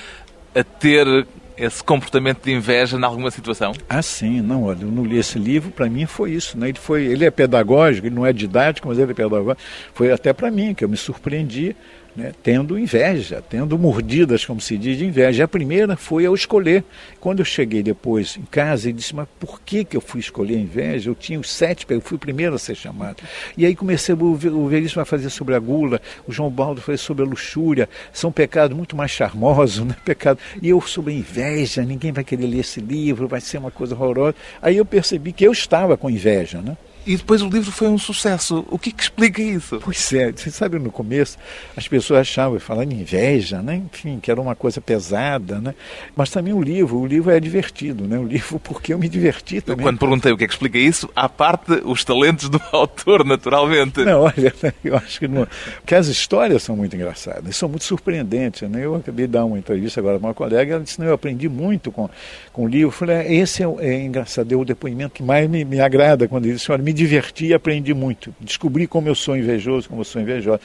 a 0.54 0.64
ter 0.64 1.26
esse 1.56 1.82
comportamento 1.82 2.42
de 2.44 2.52
inveja 2.52 2.96
em 2.96 3.04
alguma 3.04 3.30
situação? 3.30 3.72
Ah, 3.88 4.02
sim, 4.02 4.40
não, 4.40 4.64
olha, 4.64 4.82
eu 4.82 4.90
não 4.90 5.04
li 5.04 5.18
esse 5.18 5.38
livro, 5.38 5.70
para 5.70 5.88
mim 5.88 6.06
foi 6.06 6.32
isso, 6.32 6.58
né? 6.58 6.68
Ele 6.68 6.78
foi, 6.78 7.04
ele 7.04 7.24
é 7.24 7.30
pedagógico, 7.30 8.06
ele 8.06 8.14
não 8.14 8.26
é 8.26 8.32
didático, 8.32 8.88
mas 8.88 8.98
ele 8.98 9.12
é 9.12 9.14
pedagógico. 9.14 9.56
Foi 9.92 10.12
até 10.12 10.32
para 10.32 10.50
mim 10.50 10.74
que 10.74 10.84
eu 10.84 10.88
me 10.88 10.96
surpreendi 10.96 11.76
né, 12.16 12.32
tendo 12.42 12.78
inveja, 12.78 13.42
tendo 13.48 13.78
mordidas, 13.78 14.44
como 14.44 14.60
se 14.60 14.78
diz, 14.78 14.98
de 14.98 15.04
inveja. 15.04 15.44
A 15.44 15.48
primeira 15.48 15.96
foi 15.96 16.24
eu 16.24 16.34
escolher. 16.34 16.84
Quando 17.20 17.40
eu 17.40 17.44
cheguei 17.44 17.82
depois 17.82 18.36
em 18.36 18.42
casa 18.42 18.88
e 18.88 18.92
disse, 18.92 19.14
mas 19.14 19.26
por 19.40 19.60
que, 19.60 19.84
que 19.84 19.96
eu 19.96 20.00
fui 20.00 20.20
escolher 20.20 20.56
a 20.56 20.60
inveja? 20.60 21.10
Eu 21.10 21.14
tinha 21.14 21.38
os 21.38 21.50
sete, 21.50 21.86
eu 21.88 22.00
fui 22.00 22.16
o 22.16 22.20
primeiro 22.20 22.54
a 22.54 22.58
ser 22.58 22.74
chamado. 22.74 23.16
E 23.56 23.66
aí 23.66 23.74
comecei, 23.74 24.14
o 24.14 24.68
Veríssimo 24.68 25.02
a 25.02 25.04
fazer 25.04 25.30
sobre 25.30 25.54
a 25.54 25.58
gula, 25.58 26.00
o 26.26 26.32
João 26.32 26.50
Baldo 26.50 26.80
fazer 26.80 26.98
sobre 26.98 27.24
a 27.24 27.26
luxúria. 27.26 27.88
São 28.12 28.30
pecados 28.30 28.76
muito 28.76 28.96
mais 28.96 29.10
charmosos, 29.10 29.84
né? 29.86 29.96
Pecado. 30.04 30.38
E 30.62 30.68
eu 30.68 30.80
sobre 30.80 31.12
a 31.12 31.16
inveja, 31.16 31.82
ninguém 31.82 32.12
vai 32.12 32.24
querer 32.24 32.46
ler 32.46 32.60
esse 32.60 32.80
livro, 32.80 33.26
vai 33.26 33.40
ser 33.40 33.58
uma 33.58 33.70
coisa 33.70 33.94
horrorosa. 33.94 34.36
Aí 34.62 34.76
eu 34.76 34.84
percebi 34.84 35.32
que 35.32 35.44
eu 35.44 35.52
estava 35.52 35.96
com 35.96 36.08
inveja, 36.08 36.60
né? 36.60 36.76
E 37.06 37.16
depois 37.16 37.42
o 37.42 37.48
livro 37.48 37.70
foi 37.70 37.88
um 37.88 37.98
sucesso. 37.98 38.64
O 38.70 38.78
que, 38.78 38.90
que 38.90 39.02
explica 39.02 39.42
isso? 39.42 39.78
Pois 39.82 40.12
é, 40.12 40.32
você 40.32 40.50
sabe, 40.50 40.78
no 40.78 40.90
começo 40.90 41.36
as 41.76 41.86
pessoas 41.86 42.20
achavam, 42.20 42.58
falando 42.58 42.92
inveja, 42.92 43.60
né? 43.60 43.82
enfim, 43.92 44.18
que 44.20 44.30
era 44.30 44.40
uma 44.40 44.54
coisa 44.54 44.80
pesada, 44.80 45.60
né? 45.60 45.74
mas 46.16 46.30
também 46.30 46.52
o 46.52 46.62
livro, 46.62 46.98
o 46.98 47.06
livro 47.06 47.30
é 47.30 47.38
divertido, 47.38 48.04
né? 48.04 48.18
o 48.18 48.24
livro 48.24 48.58
porque 48.58 48.94
eu 48.94 48.98
me 48.98 49.08
diverti 49.08 49.60
também. 49.60 49.84
Eu, 49.84 49.90
quando 49.90 49.98
perguntei 49.98 50.32
o 50.32 50.36
que 50.36 50.44
é 50.44 50.46
que 50.46 50.52
explica 50.52 50.78
isso, 50.78 51.08
à 51.14 51.28
parte 51.28 51.72
os 51.84 52.04
talentos 52.04 52.48
do 52.48 52.60
autor, 52.72 53.24
naturalmente. 53.24 54.04
Não, 54.04 54.22
olha, 54.22 54.54
eu 54.82 54.96
acho 54.96 55.18
que, 55.18 55.28
não, 55.28 55.46
que 55.84 55.94
as 55.94 56.06
histórias 56.06 56.62
são 56.62 56.76
muito 56.76 56.96
engraçadas, 56.96 57.56
são 57.56 57.68
muito 57.68 57.84
surpreendentes. 57.84 58.68
Né? 58.68 58.84
Eu 58.84 58.94
acabei 58.94 59.26
de 59.26 59.32
dar 59.32 59.44
uma 59.44 59.58
entrevista 59.58 60.00
agora 60.00 60.18
com 60.18 60.26
uma 60.26 60.34
colega, 60.34 60.74
ela 60.74 60.84
disse, 60.84 60.98
não, 60.98 61.06
eu 61.06 61.14
aprendi 61.14 61.48
muito 61.48 61.92
com, 61.92 62.08
com 62.52 62.64
o 62.64 62.68
livro. 62.68 62.88
Eu 62.88 62.92
falei, 62.92 63.16
é, 63.16 63.34
esse 63.34 63.62
é, 63.62 63.66
é 63.80 64.02
engraçado, 64.02 64.50
é 64.52 64.56
o 64.56 64.64
depoimento 64.64 65.14
que 65.14 65.22
mais 65.22 65.48
me, 65.48 65.64
me 65.64 65.80
agrada 65.80 66.26
quando 66.26 66.46
ele 66.46 66.54
disse, 66.54 66.70
olha, 66.72 66.82
me 66.82 66.93
diverti 66.94 67.46
e 67.46 67.54
aprendi 67.54 67.92
muito. 67.92 68.34
Descobri 68.40 68.86
como 68.86 69.08
eu 69.08 69.14
sou 69.14 69.36
invejoso, 69.36 69.88
como 69.88 70.00
eu 70.00 70.04
sou 70.04 70.22
invejosa. 70.22 70.60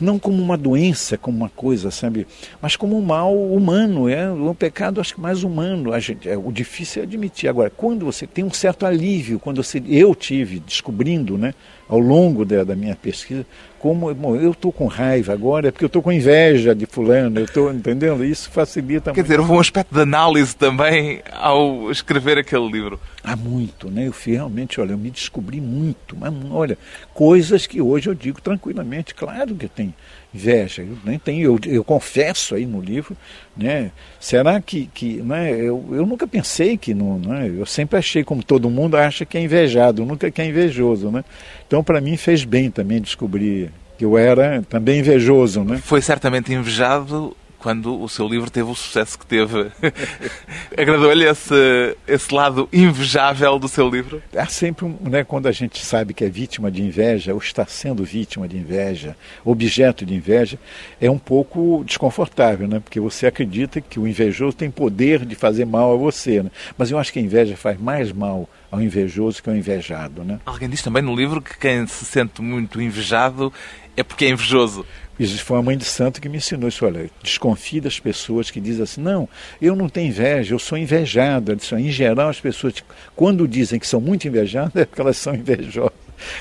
Não 0.00 0.18
como 0.18 0.42
uma 0.42 0.56
doença, 0.56 1.16
como 1.16 1.36
uma 1.36 1.48
coisa, 1.48 1.90
sabe? 1.90 2.26
Mas 2.60 2.76
como 2.76 2.98
um 2.98 3.02
mal 3.02 3.34
humano, 3.34 4.08
é 4.08 4.30
um 4.30 4.54
pecado, 4.54 5.00
acho 5.00 5.14
que 5.14 5.20
mais 5.20 5.42
humano. 5.42 5.92
A 5.92 6.00
gente, 6.00 6.28
é, 6.28 6.36
o 6.36 6.52
difícil 6.52 7.02
é 7.02 7.04
admitir. 7.06 7.48
Agora, 7.48 7.70
quando 7.70 8.04
você 8.04 8.26
tem 8.26 8.44
um 8.44 8.52
certo 8.52 8.84
alívio, 8.84 9.38
quando 9.38 9.62
você, 9.62 9.82
eu 9.88 10.14
tive 10.14 10.58
descobrindo, 10.60 11.38
né? 11.38 11.54
ao 11.88 11.98
longo 11.98 12.44
da, 12.44 12.64
da 12.64 12.74
minha 12.74 12.96
pesquisa, 12.96 13.44
como 13.78 14.12
bom, 14.14 14.36
eu 14.36 14.52
estou 14.52 14.72
com 14.72 14.86
raiva 14.86 15.32
agora, 15.32 15.68
é 15.68 15.70
porque 15.70 15.84
eu 15.84 15.88
estou 15.88 16.02
com 16.02 16.10
inveja 16.10 16.74
de 16.74 16.86
fulano, 16.86 17.38
eu 17.38 17.44
estou 17.44 17.72
entendendo? 17.72 18.24
Isso 18.24 18.50
facilita 18.50 19.12
Quer 19.12 19.22
dizer, 19.22 19.38
houve 19.40 19.52
um 19.52 19.60
aspecto 19.60 19.94
de 19.94 20.00
análise 20.00 20.56
também 20.56 21.20
ao 21.32 21.90
escrever 21.90 22.38
aquele 22.38 22.66
livro. 22.70 22.98
Há 23.26 23.34
muito, 23.34 23.90
né? 23.90 24.06
Eu 24.06 24.14
realmente, 24.24 24.78
olha, 24.78 24.92
eu 24.92 24.98
me 24.98 25.10
descobri 25.10 25.58
muito, 25.58 26.14
mas 26.14 26.30
olha, 26.50 26.76
coisas 27.14 27.66
que 27.66 27.80
hoje 27.80 28.10
eu 28.10 28.14
digo 28.14 28.38
tranquilamente, 28.38 29.14
claro 29.14 29.54
que 29.54 29.66
tem 29.66 29.94
inveja, 30.34 30.82
eu 30.82 30.98
nem 31.02 31.18
tenho, 31.18 31.42
eu, 31.42 31.72
eu 31.72 31.82
confesso 31.82 32.54
aí 32.54 32.66
no 32.66 32.82
livro, 32.82 33.16
né? 33.56 33.92
Será 34.20 34.60
que, 34.60 34.90
que 34.92 35.22
né? 35.22 35.52
eu, 35.52 35.82
eu 35.92 36.04
nunca 36.04 36.26
pensei 36.26 36.76
que 36.76 36.92
não, 36.92 37.18
né? 37.18 37.50
Eu 37.56 37.64
sempre 37.64 37.98
achei 37.98 38.22
como 38.22 38.42
todo 38.42 38.68
mundo 38.68 38.94
acha 38.94 39.24
que 39.24 39.38
é 39.38 39.40
invejado, 39.40 40.04
nunca 40.04 40.30
que 40.30 40.42
é 40.42 40.46
invejoso, 40.46 41.10
né? 41.10 41.24
Então 41.66 41.82
para 41.82 42.02
mim 42.02 42.18
fez 42.18 42.44
bem 42.44 42.70
também 42.70 43.00
descobrir 43.00 43.70
que 43.96 44.04
eu 44.04 44.18
era 44.18 44.62
também 44.68 44.98
invejoso, 44.98 45.64
né? 45.64 45.78
Foi 45.78 46.02
certamente 46.02 46.52
invejado 46.52 47.34
quando 47.64 47.98
o 47.98 48.06
seu 48.10 48.28
livro 48.28 48.50
teve 48.50 48.70
o 48.70 48.74
sucesso 48.74 49.18
que 49.18 49.24
teve. 49.24 49.72
Agradou-lhe 50.76 51.24
esse, 51.24 51.96
esse 52.06 52.34
lado 52.34 52.68
invejável 52.70 53.58
do 53.58 53.68
seu 53.68 53.88
livro? 53.88 54.22
Há 54.36 54.44
sempre, 54.44 54.94
né, 55.00 55.24
quando 55.24 55.46
a 55.46 55.52
gente 55.52 55.82
sabe 55.82 56.12
que 56.12 56.22
é 56.22 56.28
vítima 56.28 56.70
de 56.70 56.82
inveja, 56.82 57.32
ou 57.32 57.38
está 57.38 57.64
sendo 57.64 58.04
vítima 58.04 58.46
de 58.46 58.58
inveja, 58.58 59.16
objeto 59.42 60.04
de 60.04 60.14
inveja, 60.14 60.58
é 61.00 61.10
um 61.10 61.16
pouco 61.16 61.82
desconfortável, 61.86 62.68
né? 62.68 62.80
porque 62.80 63.00
você 63.00 63.26
acredita 63.26 63.80
que 63.80 63.98
o 63.98 64.06
invejoso 64.06 64.54
tem 64.54 64.70
poder 64.70 65.24
de 65.24 65.34
fazer 65.34 65.64
mal 65.64 65.94
a 65.94 65.96
você. 65.96 66.42
Né? 66.42 66.50
Mas 66.76 66.90
eu 66.90 66.98
acho 66.98 67.10
que 67.14 67.18
a 67.18 67.22
inveja 67.22 67.56
faz 67.56 67.80
mais 67.80 68.12
mal 68.12 68.46
ao 68.70 68.82
invejoso 68.82 69.42
que 69.42 69.48
ao 69.48 69.56
invejado. 69.56 70.22
Né? 70.22 70.38
Alguém 70.44 70.68
diz 70.68 70.82
também 70.82 71.02
no 71.02 71.16
livro 71.16 71.40
que 71.40 71.56
quem 71.56 71.86
se 71.86 72.04
sente 72.04 72.42
muito 72.42 72.78
invejado 72.78 73.50
é 73.96 74.02
porque 74.02 74.24
é 74.24 74.28
invejoso. 74.28 74.84
Isso 75.18 75.42
foi 75.44 75.58
a 75.58 75.62
mãe 75.62 75.76
de 75.76 75.84
santo 75.84 76.20
que 76.20 76.28
me 76.28 76.38
ensinou 76.38 76.68
isso. 76.68 76.84
Olha, 76.84 77.08
desconfie 77.22 77.80
das 77.80 78.00
pessoas 78.00 78.50
que 78.50 78.60
dizem 78.60 78.82
assim: 78.82 79.00
não, 79.00 79.28
eu 79.60 79.76
não 79.76 79.88
tenho 79.88 80.08
inveja, 80.08 80.54
eu 80.54 80.58
sou 80.58 80.76
invejada. 80.76 81.54
Disse, 81.54 81.74
em 81.74 81.90
geral, 81.90 82.28
as 82.28 82.40
pessoas, 82.40 82.74
quando 83.14 83.46
dizem 83.46 83.78
que 83.78 83.86
são 83.86 84.00
muito 84.00 84.26
invejadas, 84.26 84.74
é 84.76 84.84
porque 84.84 85.00
elas 85.00 85.16
são 85.16 85.34
invejosas. 85.34 85.92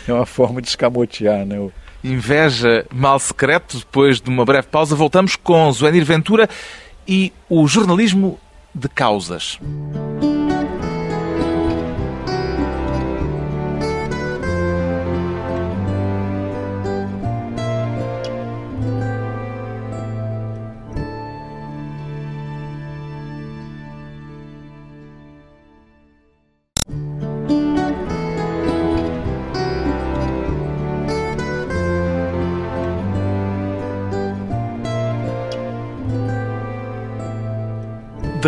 É 0.08 0.14
uma 0.14 0.26
forma 0.26 0.62
de 0.62 0.68
escamotear, 0.68 1.46
né? 1.46 1.70
Inveja, 2.04 2.86
mal 2.94 3.20
secreto. 3.20 3.78
Depois 3.78 4.20
de 4.20 4.30
uma 4.30 4.46
breve 4.46 4.68
pausa, 4.68 4.96
voltamos 4.96 5.36
com 5.36 5.72
Zuenir 5.72 6.06
Ventura 6.06 6.50
e 7.08 7.32
o 7.50 7.68
jornalismo 7.68 8.40
de 8.74 8.90
causas. 8.90 9.60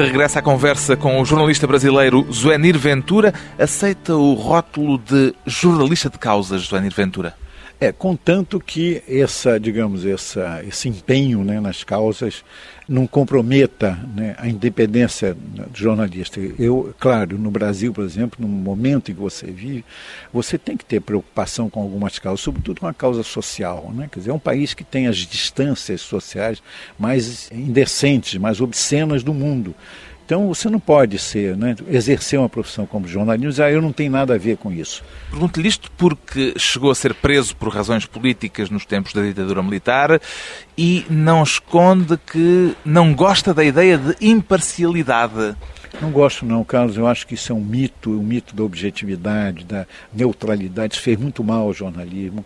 De 0.05 0.11
regresso 0.11 0.37
à 0.37 0.41
conversa 0.43 0.95
com 0.95 1.19
o 1.19 1.25
jornalista 1.25 1.65
brasileiro 1.65 2.31
Zuenir 2.31 2.77
Ventura, 2.77 3.33
aceita 3.57 4.15
o 4.15 4.35
rótulo 4.35 4.99
de 4.99 5.33
jornalista 5.47 6.11
de 6.11 6.19
causas, 6.19 6.61
Zuenir 6.61 6.93
Ventura? 6.93 7.35
É, 7.79 7.91
contanto 7.91 8.59
que 8.59 9.03
essa, 9.07 9.59
digamos, 9.59 10.05
essa, 10.05 10.63
esse 10.65 10.87
empenho 10.87 11.43
né, 11.43 11.59
nas 11.59 11.83
causas 11.83 12.43
não 12.87 13.05
comprometa 13.05 13.99
né, 14.15 14.35
a 14.37 14.47
independência 14.47 15.33
do 15.33 15.77
jornalista. 15.77 16.39
Eu, 16.57 16.93
claro, 16.99 17.37
no 17.37 17.51
Brasil, 17.51 17.91
por 17.91 18.05
exemplo, 18.05 18.37
no 18.39 18.47
momento 18.47 19.11
em 19.11 19.15
que 19.15 19.19
você 19.19 19.47
vive, 19.47 19.83
você 20.31 20.57
tem 20.57 20.77
que 20.77 20.85
ter 20.85 21.01
preocupação 21.01 21.69
com 21.69 21.81
algumas 21.81 22.17
causas, 22.17 22.41
sobretudo 22.41 22.79
com 22.79 22.87
a 22.87 22.93
causa 22.93 23.23
social. 23.23 23.91
Né? 23.93 24.07
Quer 24.09 24.19
dizer, 24.19 24.31
é 24.31 24.33
um 24.33 24.39
país 24.39 24.73
que 24.73 24.83
tem 24.83 25.07
as 25.07 25.17
distâncias 25.17 26.01
sociais 26.01 26.61
mais 26.97 27.51
indecentes, 27.51 28.39
mais 28.39 28.61
obscenas 28.61 29.21
do 29.23 29.33
mundo. 29.33 29.75
Então 30.25 30.47
você 30.47 30.67
não 30.69 30.79
pode 30.79 31.19
ser, 31.19 31.55
né, 31.55 31.75
exercer 31.87 32.39
uma 32.39 32.49
profissão 32.49 32.87
como 32.87 33.07
jornalista 33.07 33.45
e 33.45 33.49
dizer, 33.49 33.63
ah, 33.63 33.71
eu 33.71 33.81
não 33.81 33.93
tenho 33.93 34.11
nada 34.11 34.33
a 34.33 34.37
ver 34.39 34.57
com 34.57 34.71
isso. 34.71 35.03
Pergunto-lhe 35.29 35.67
isto 35.67 35.91
porque 35.91 36.55
chegou 36.57 36.89
a 36.89 36.95
ser 36.95 37.13
preso 37.13 37.55
por 37.55 37.69
razões 37.69 38.07
políticas 38.07 38.71
nos 38.71 38.85
tempos 38.85 39.13
da 39.13 39.21
ditadura 39.21 39.61
militar 39.61 40.19
e 40.75 41.05
não 41.11 41.43
esconde 41.43 42.17
que 42.17 42.75
não 42.83 43.13
gosta 43.13 43.53
da 43.53 43.63
ideia 43.63 43.99
de 43.99 44.15
imparcialidade. 44.19 45.55
Não 46.01 46.09
gosto 46.09 46.43
não, 46.43 46.63
Carlos. 46.63 46.97
Eu 46.97 47.05
acho 47.05 47.27
que 47.27 47.35
isso 47.35 47.51
é 47.51 47.55
um 47.55 47.63
mito, 47.63 48.09
o 48.09 48.19
um 48.19 48.23
mito 48.23 48.55
da 48.55 48.63
objetividade, 48.63 49.63
da 49.63 49.85
neutralidade. 50.11 50.95
Isso 50.95 51.03
fez 51.03 51.19
muito 51.19 51.43
mal 51.43 51.61
ao 51.61 51.73
jornalismo 51.73 52.43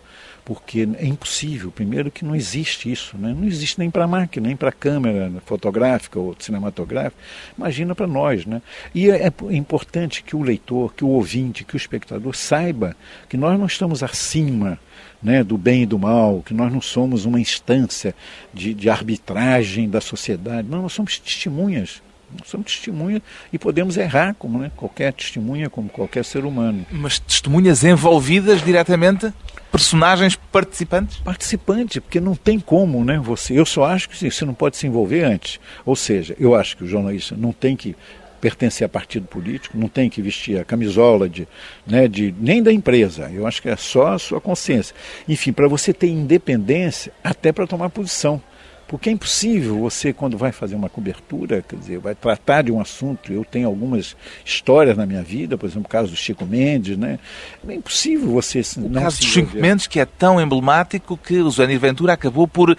porque 0.50 0.88
é 0.98 1.06
impossível. 1.06 1.70
Primeiro 1.70 2.10
que 2.10 2.26
não 2.26 2.36
existe 2.36 2.92
isso, 2.92 3.16
né? 3.16 3.36
não 3.38 3.48
existe 3.48 3.78
nem 3.78 3.88
para 3.92 4.06
a 4.06 4.08
máquina, 4.08 4.48
nem 4.48 4.56
para 4.56 4.70
a 4.70 4.72
câmera 4.72 5.32
fotográfica 5.46 6.20
ou 6.20 6.36
cinematográfica. 6.40 7.22
Imagina 7.56 7.94
para 7.94 8.08
nós, 8.08 8.48
né? 8.48 8.60
E 8.96 9.12
é, 9.12 9.28
é 9.28 9.56
importante 9.56 10.24
que 10.24 10.36
o 10.36 10.42
leitor, 10.42 10.92
que 10.96 11.06
o 11.06 11.10
ouvinte, 11.10 11.64
que 11.64 11.76
o 11.76 11.78
espectador 11.78 12.36
saiba 12.36 12.96
que 13.30 13.38
nós 13.38 13.60
não 13.60 13.68
estamos 13.68 14.02
acima 14.02 14.80
né, 15.22 15.44
do 15.44 15.56
bem 15.56 15.84
e 15.84 15.86
do 15.86 16.00
mal, 16.00 16.42
que 16.42 16.54
nós 16.56 16.74
não 16.74 16.82
somos 16.82 17.26
uma 17.26 17.40
instância 17.40 18.16
de, 18.52 18.74
de 18.74 18.90
arbitragem 18.90 19.88
da 19.88 20.02
sociedade. 20.02 20.68
Não, 20.68 20.82
nós 20.82 20.94
somos 20.94 21.20
testemunhas 21.20 22.02
somos 22.46 22.74
testemunhas 22.74 23.22
e 23.52 23.60
podemos 23.60 23.98
errar, 23.98 24.36
como 24.38 24.60
né, 24.60 24.72
qualquer 24.76 25.14
testemunha, 25.14 25.70
como 25.70 25.90
qualquer 25.90 26.24
ser 26.26 26.46
humano. 26.46 26.86
Mas 26.92 27.20
testemunhas 27.20 27.84
envolvidas 27.84 28.64
diretamente? 28.64 29.34
personagens 29.72 30.36
participantes? 30.52 31.18
Participante, 31.18 32.02
porque 32.02 32.20
não 32.20 32.36
tem 32.36 32.60
como, 32.60 33.04
né? 33.06 33.20
Você, 33.20 33.58
eu 33.58 33.66
só 33.66 33.86
acho 33.86 34.10
que 34.10 34.32
você 34.32 34.46
não 34.46 34.54
pode 34.54 34.78
se 34.78 34.88
envolver 34.88 35.24
antes. 35.24 35.60
Ou 35.86 35.96
seja, 35.96 36.36
eu 36.40 36.56
acho 36.56 36.76
que 36.76 36.84
o 36.84 36.88
jornalista 36.88 37.36
não 37.38 37.52
tem 37.52 37.76
que 37.76 37.96
pertencer 38.40 38.86
a 38.86 38.90
partido 38.90 39.28
político, 39.28 39.78
não 39.78 39.88
tem 39.88 40.10
que 40.10 40.22
vestir 40.22 40.60
a 40.60 40.66
camisola 40.66 41.28
de, 41.28 41.48
né, 41.86 42.08
de 42.08 42.34
nem 42.40 42.64
da 42.64 42.72
empresa. 42.72 43.30
Eu 43.34 43.46
acho 43.46 43.62
que 43.62 43.70
é 43.70 43.76
só 43.76 44.14
a 44.14 44.20
sua 44.20 44.40
consciência. 44.40 44.96
Enfim, 45.28 45.52
para 45.52 45.68
você 45.68 45.94
ter 45.94 46.08
independência, 46.08 47.12
até 47.24 47.52
para 47.52 47.68
tomar 47.68 47.90
posição. 47.90 48.42
Porque 48.90 49.08
é 49.08 49.14
impossível 49.14 49.78
você, 49.78 50.12
quando 50.12 50.36
vai 50.36 50.52
fazer 50.52 50.74
uma 50.74 50.90
cobertura, 50.90 51.62
quer 51.62 51.76
dizer, 51.76 52.00
vai 52.00 52.16
tratar 52.16 52.64
de 52.64 52.72
um 52.72 52.82
assunto. 52.82 53.32
Eu 53.32 53.46
tenho 53.46 53.68
algumas 53.68 54.18
histórias 54.44 54.98
na 54.98 55.06
minha 55.06 55.22
vida, 55.22 55.56
por 55.60 55.68
exemplo, 55.68 55.86
o 55.86 55.88
caso 55.88 56.10
do 56.10 56.16
Chico 56.16 56.44
Mendes, 56.44 56.98
né? 56.98 57.20
É 57.68 57.74
impossível 57.76 58.32
você 58.32 58.62
o 58.78 58.90
não 58.90 59.04
caso 59.04 59.20
do 59.20 59.26
Chico 59.26 59.56
Mendes, 59.56 59.86
que 59.86 60.00
é 60.00 60.06
tão 60.06 60.42
emblemático 60.42 61.16
que 61.16 61.38
o 61.38 61.52
Zé 61.52 61.68
Ventura 61.68 62.14
acabou 62.14 62.48
por 62.48 62.76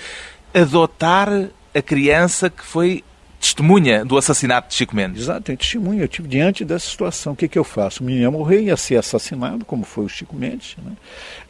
adotar 0.53 1.29
a 1.73 1.81
criança 1.81 2.51
que 2.51 2.65
foi 2.65 3.05
testemunha 3.41 4.05
do 4.05 4.19
assassinato 4.19 4.69
de 4.69 4.75
Chico 4.75 4.95
Mendes. 4.95 5.23
Exato, 5.23 5.57
testemunha. 5.57 6.03
Eu 6.03 6.09
tive 6.09 6.29
diante 6.29 6.65
dessa 6.65 6.89
situação. 6.89 7.33
O 7.33 7.37
que, 7.37 7.49
que 7.49 7.59
eu 7.59 7.65
faço? 7.65 8.03
O 8.03 8.07
menino 8.07 8.25
ia 8.25 8.31
morrer, 8.31 8.61
ia 8.63 8.77
ser 8.77 8.97
assassinado, 8.97 9.65
como 9.65 9.85
foi 9.85 10.05
o 10.05 10.09
Chico 10.09 10.37
Mendes. 10.37 10.77
Né? 10.85 10.93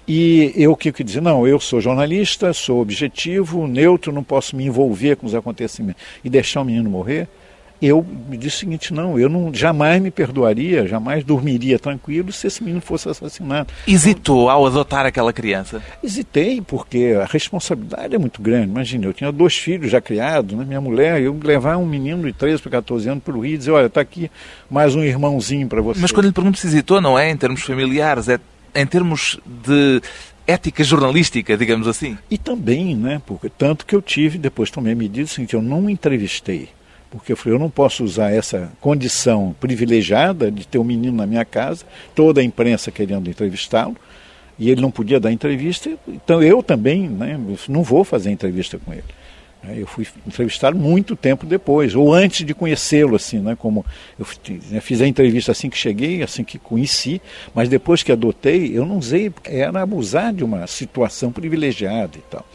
E 0.07 0.53
eu 0.57 0.77
que, 0.77 0.93
que 0.93 1.03
dizer? 1.03 1.21
Não, 1.21 1.47
eu 1.47 1.59
sou 1.59 1.81
jornalista, 1.81 2.53
sou 2.53 2.81
objetivo, 2.81 3.67
neutro, 3.67 4.13
não 4.13 4.23
posso 4.23 4.55
me 4.55 4.65
envolver 4.65 5.17
com 5.17 5.27
os 5.27 5.35
acontecimentos 5.35 6.01
e 6.25 6.31
deixar 6.31 6.61
o 6.61 6.65
menino 6.65 6.89
morrer 6.89 7.29
eu 7.87 8.05
me 8.29 8.37
disse 8.37 8.57
o 8.57 8.59
seguinte, 8.61 8.93
não, 8.93 9.19
eu 9.19 9.29
não 9.29 9.53
jamais 9.55 10.03
me 10.03 10.11
perdoaria, 10.11 10.87
jamais 10.87 11.25
dormiria 11.25 11.79
tranquilo 11.79 12.31
se 12.31 12.47
esse 12.47 12.63
menino 12.63 12.81
fosse 12.81 13.09
assassinado. 13.09 13.73
Hesitou 13.87 14.51
ao 14.51 14.67
adotar 14.67 15.07
aquela 15.07 15.33
criança? 15.33 15.83
Hesitei, 16.03 16.61
porque 16.61 17.17
a 17.21 17.25
responsabilidade 17.25 18.15
é 18.15 18.19
muito 18.19 18.43
grande. 18.43 18.69
Imagina, 18.69 19.07
eu 19.07 19.15
tinha 19.15 19.33
dois 19.33 19.57
filhos 19.57 19.91
já 19.91 20.01
criados, 20.01 20.57
né? 20.57 20.65
minha 20.65 20.81
mulher, 20.81 21.21
eu 21.23 21.39
levar 21.43 21.77
um 21.79 21.87
menino 21.87 22.25
de 22.25 22.33
13 22.33 22.63
para 22.63 22.73
14 22.73 23.09
anos 23.09 23.25
para 23.25 23.37
o 23.37 23.41
Rio 23.41 23.55
e 23.55 23.59
dizer, 23.59 23.71
olha, 23.71 23.87
está 23.87 24.01
aqui 24.01 24.31
mais 24.69 24.95
um 24.95 25.03
irmãozinho 25.03 25.67
para 25.67 25.81
você. 25.81 26.01
Mas 26.01 26.13
quando 26.13 26.27
lhe 26.27 26.33
pergunto 26.33 26.59
se 26.59 26.67
hesitou, 26.67 27.01
não 27.01 27.19
é 27.19 27.31
em 27.31 27.37
termos 27.37 27.63
familiares, 27.63 28.29
é 28.29 28.39
em 28.75 28.87
termos 28.87 29.39
de 29.47 30.03
ética 30.47 30.85
jornalística, 30.85 31.57
digamos 31.57 31.89
assim. 31.89 32.19
E 32.31 32.37
também, 32.37 32.95
né, 32.95 33.23
porque 33.25 33.49
tanto 33.49 33.87
que 33.87 33.95
eu 33.95 34.03
tive, 34.03 34.37
depois 34.39 34.71
tomei 34.71 34.93
a 34.93 34.97
medida 34.97 35.27
seguinte, 35.27 35.55
eu 35.55 35.63
não 35.63 35.89
entrevistei 35.89 36.69
porque 37.11 37.33
eu 37.33 37.37
falei, 37.37 37.57
eu 37.57 37.59
não 37.59 37.71
posso 37.71 38.05
usar 38.05 38.31
essa 38.31 38.71
condição 38.81 39.55
privilegiada 39.59 40.50
de 40.50 40.67
ter 40.67 40.79
um 40.79 40.85
menino 40.85 41.17
na 41.17 41.26
minha 41.26 41.45
casa, 41.45 41.85
toda 42.14 42.40
a 42.40 42.45
imprensa 42.45 42.90
querendo 42.90 43.29
entrevistá-lo, 43.29 43.97
e 44.59 44.71
ele 44.71 44.81
não 44.81 44.90
podia 44.90 45.19
dar 45.19 45.33
entrevista, 45.33 45.90
então 46.07 46.43
eu 46.43 46.62
também 46.62 47.09
né, 47.09 47.38
não 47.69 47.83
vou 47.83 48.05
fazer 48.05 48.31
entrevista 48.31 48.79
com 48.79 48.93
ele. 48.93 49.05
Eu 49.76 49.87
fui 49.87 50.07
entrevistado 50.26 50.79
muito 50.79 51.14
tempo 51.14 51.45
depois, 51.45 51.95
ou 51.95 52.14
antes 52.14 52.47
de 52.47 52.55
conhecê-lo, 52.55 53.17
assim, 53.17 53.40
né, 53.40 53.55
como 53.59 53.85
eu 54.19 54.26
né, 54.71 54.81
fiz 54.81 55.02
a 55.02 55.07
entrevista 55.07 55.52
assim 55.52 55.69
que 55.69 55.76
cheguei, 55.76 56.23
assim 56.23 56.43
que 56.43 56.59
conheci, 56.59 57.21
mas 57.55 57.69
depois 57.69 58.02
que 58.02 58.11
adotei, 58.11 58.71
eu 58.76 58.87
não 58.87 58.97
usei, 58.97 59.31
era 59.45 59.83
abusar 59.83 60.33
de 60.33 60.43
uma 60.43 60.67
situação 60.67 61.31
privilegiada 61.31 62.17
e 62.17 62.23
tal. 62.31 62.47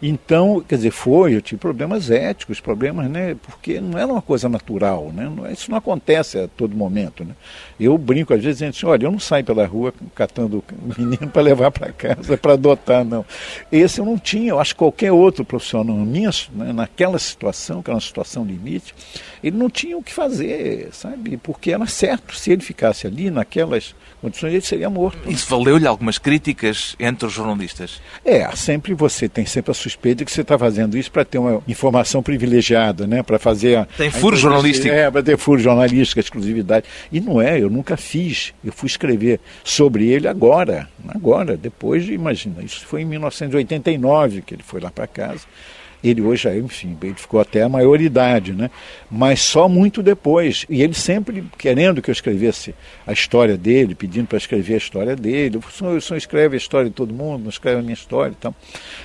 Então, 0.00 0.62
quer 0.66 0.76
dizer, 0.76 0.90
foi, 0.90 1.34
eu 1.34 1.42
tive 1.42 1.58
problemas 1.58 2.10
éticos, 2.10 2.60
problemas, 2.60 3.10
né, 3.10 3.36
porque 3.42 3.80
não 3.80 3.98
era 3.98 4.06
uma 4.06 4.22
coisa 4.22 4.48
natural, 4.48 5.12
né, 5.12 5.30
isso 5.52 5.70
não 5.70 5.78
acontece 5.78 6.38
a 6.38 6.48
todo 6.48 6.76
momento, 6.76 7.24
né. 7.24 7.34
Eu 7.78 7.96
brinco 7.96 8.32
às 8.32 8.42
vezes 8.42 8.58
dizendo 8.58 8.70
assim, 8.70 8.86
olha, 8.86 9.06
eu 9.06 9.10
não 9.10 9.18
saio 9.18 9.44
pela 9.44 9.66
rua 9.66 9.92
catando 10.14 10.62
menino 10.96 11.28
para 11.28 11.42
levar 11.42 11.70
para 11.70 11.92
casa, 11.92 12.36
para 12.36 12.54
adotar, 12.54 13.04
não. 13.04 13.24
Esse 13.70 14.00
eu 14.00 14.04
não 14.04 14.18
tinha, 14.18 14.50
eu 14.50 14.60
acho 14.60 14.74
que 14.74 14.78
qualquer 14.78 15.12
outro 15.12 15.44
profissional, 15.44 15.96
minha, 15.96 16.30
né, 16.52 16.72
naquela 16.72 17.18
situação, 17.18 17.82
que 17.82 17.90
era 17.90 17.96
uma 17.96 18.00
situação 18.00 18.44
limite, 18.44 18.94
ele 19.42 19.56
não 19.56 19.70
tinha 19.70 19.96
o 19.96 20.02
que 20.02 20.12
fazer, 20.12 20.88
sabe, 20.92 21.36
porque 21.36 21.72
era 21.72 21.86
certo, 21.86 22.34
se 22.34 22.50
ele 22.50 22.62
ficasse 22.62 23.06
ali 23.06 23.30
naquelas 23.30 23.94
condições, 24.20 24.52
ele 24.52 24.62
seria 24.62 24.90
morto. 24.90 25.30
Isso 25.30 25.48
valeu-lhe 25.48 25.86
algumas 25.86 26.18
críticas 26.18 26.96
entre 26.98 27.26
os 27.26 27.32
jornalistas? 27.32 28.00
É, 28.24 28.50
sempre 28.56 28.94
você 28.94 29.28
tem 29.28 29.46
sempre 29.46 29.70
a 29.70 29.74
suspeita 29.86 30.24
que 30.24 30.32
você 30.32 30.40
está 30.40 30.58
fazendo 30.58 30.98
isso 30.98 31.10
para 31.10 31.24
ter 31.24 31.38
uma 31.38 31.62
informação 31.68 32.22
privilegiada, 32.22 33.06
né? 33.06 33.22
Para 33.22 33.38
fazer 33.38 33.76
a, 33.76 33.84
tem 33.84 34.10
furo 34.10 34.36
jornalístico. 34.36 34.92
É, 34.92 35.10
para 35.10 35.22
ter 35.22 35.38
furo 35.38 35.60
jornalístico, 35.60 36.18
exclusividade. 36.18 36.86
E 37.12 37.20
não 37.20 37.40
é, 37.40 37.60
eu 37.60 37.70
nunca 37.70 37.96
fiz. 37.96 38.52
Eu 38.64 38.72
fui 38.72 38.88
escrever 38.88 39.40
sobre 39.62 40.08
ele 40.08 40.26
agora, 40.26 40.88
agora, 41.08 41.56
depois 41.56 42.04
de, 42.04 42.12
imagina, 42.12 42.62
isso 42.62 42.84
foi 42.84 43.02
em 43.02 43.04
1989 43.04 44.42
que 44.42 44.54
ele 44.54 44.62
foi 44.62 44.80
lá 44.80 44.90
para 44.90 45.06
casa. 45.06 45.46
Ele 46.08 46.22
hoje, 46.22 46.48
enfim, 46.58 46.96
ele 47.02 47.14
ficou 47.14 47.40
até 47.40 47.62
a 47.62 47.68
maioridade, 47.68 48.52
né? 48.52 48.70
mas 49.10 49.40
só 49.40 49.68
muito 49.68 50.02
depois. 50.02 50.66
E 50.68 50.82
ele 50.82 50.94
sempre 50.94 51.44
querendo 51.58 52.02
que 52.02 52.10
eu 52.10 52.12
escrevesse 52.12 52.74
a 53.06 53.12
história 53.12 53.56
dele, 53.56 53.94
pedindo 53.94 54.26
para 54.26 54.38
escrever 54.38 54.74
a 54.74 54.78
história 54.78 55.16
dele. 55.16 55.58
O 55.58 55.98
senhor, 55.98 56.16
escreve 56.16 56.56
a 56.56 56.58
história 56.58 56.88
de 56.88 56.94
todo 56.94 57.12
mundo, 57.12 57.42
não 57.42 57.50
escreve 57.50 57.80
a 57.80 57.82
minha 57.82 57.94
história 57.94 58.32
e 58.32 58.36
tal. 58.36 58.54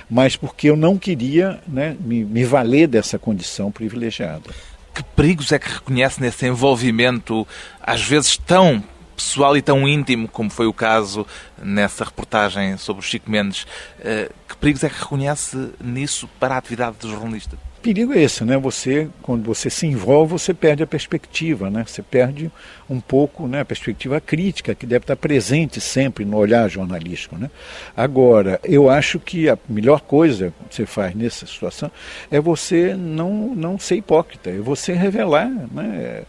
Mas 0.08 0.36
porque 0.36 0.68
eu 0.68 0.76
não 0.76 0.98
queria 0.98 1.60
né, 1.66 1.96
me, 2.00 2.24
me 2.24 2.44
valer 2.44 2.86
dessa 2.86 3.18
condição 3.18 3.70
privilegiada. 3.70 4.50
Que 4.94 5.02
perigos 5.02 5.52
é 5.52 5.58
que 5.58 5.68
reconhece 5.68 6.20
nesse 6.20 6.46
envolvimento, 6.46 7.46
às 7.80 8.02
vezes 8.02 8.36
tão 8.36 8.82
pessoal 9.12 9.56
e 9.56 9.62
tão 9.62 9.86
íntimo 9.88 10.28
como 10.28 10.50
foi 10.50 10.66
o 10.66 10.72
caso 10.72 11.26
nessa 11.62 12.04
reportagem 12.04 12.76
sobre 12.76 13.00
o 13.00 13.04
Chico 13.04 13.30
Mendes. 13.30 13.66
Eh, 14.00 14.30
que 14.48 14.56
perigos 14.56 14.84
é 14.84 14.88
que 14.88 14.98
reconhece 14.98 15.72
nisso 15.80 16.28
para 16.40 16.54
a 16.54 16.58
atividade 16.58 16.96
de 16.98 17.08
jornalista? 17.08 17.56
perigo 17.82 18.12
é 18.14 18.22
esse, 18.22 18.44
né? 18.44 18.56
Você, 18.56 19.08
quando 19.20 19.44
você 19.44 19.68
se 19.68 19.86
envolve, 19.86 20.32
você 20.32 20.54
perde 20.54 20.82
a 20.84 20.86
perspectiva, 20.86 21.68
né? 21.68 21.84
Você 21.86 22.00
perde 22.00 22.50
um 22.88 23.00
pouco, 23.00 23.46
né, 23.48 23.60
a 23.60 23.64
perspectiva 23.64 24.20
crítica 24.20 24.74
que 24.74 24.86
deve 24.86 25.02
estar 25.02 25.16
presente 25.16 25.80
sempre 25.80 26.24
no 26.24 26.36
olhar 26.36 26.68
jornalístico, 26.68 27.36
né? 27.36 27.50
Agora, 27.96 28.60
eu 28.62 28.88
acho 28.88 29.18
que 29.18 29.48
a 29.48 29.58
melhor 29.68 30.00
coisa 30.00 30.54
que 30.68 30.76
você 30.76 30.86
faz 30.86 31.14
nessa 31.14 31.44
situação 31.46 31.90
é 32.30 32.40
você 32.40 32.94
não 32.94 33.54
não 33.54 33.78
ser 33.78 33.96
hipócrita, 33.96 34.50
é 34.50 34.58
você 34.58 34.92
revelar, 34.92 35.50
né? 35.72 36.22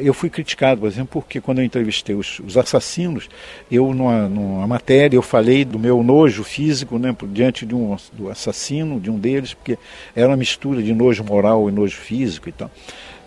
Eu 0.00 0.12
fui 0.12 0.28
criticado, 0.28 0.80
por 0.80 0.86
exemplo, 0.86 1.22
porque 1.22 1.40
quando 1.40 1.58
eu 1.58 1.64
entrevistei 1.64 2.14
os, 2.14 2.40
os 2.40 2.56
assassinos, 2.56 3.28
eu 3.70 3.92
numa, 3.94 4.28
numa, 4.28 4.66
matéria 4.66 5.16
eu 5.16 5.22
falei 5.22 5.64
do 5.64 5.78
meu 5.78 6.02
nojo 6.02 6.42
físico, 6.44 6.98
né, 6.98 7.14
diante 7.28 7.64
de 7.64 7.74
um 7.74 7.96
do 8.12 8.28
assassino, 8.28 9.00
de 9.00 9.10
um 9.10 9.18
deles, 9.18 9.54
porque 9.54 9.78
era 10.14 10.28
uma 10.28 10.36
mistura 10.36 10.82
de 10.82 10.92
nojo 10.92 11.24
moral 11.24 11.68
e 11.68 11.72
nojo 11.72 11.96
físico 11.96 12.48
e 12.48 12.52
tal. 12.52 12.70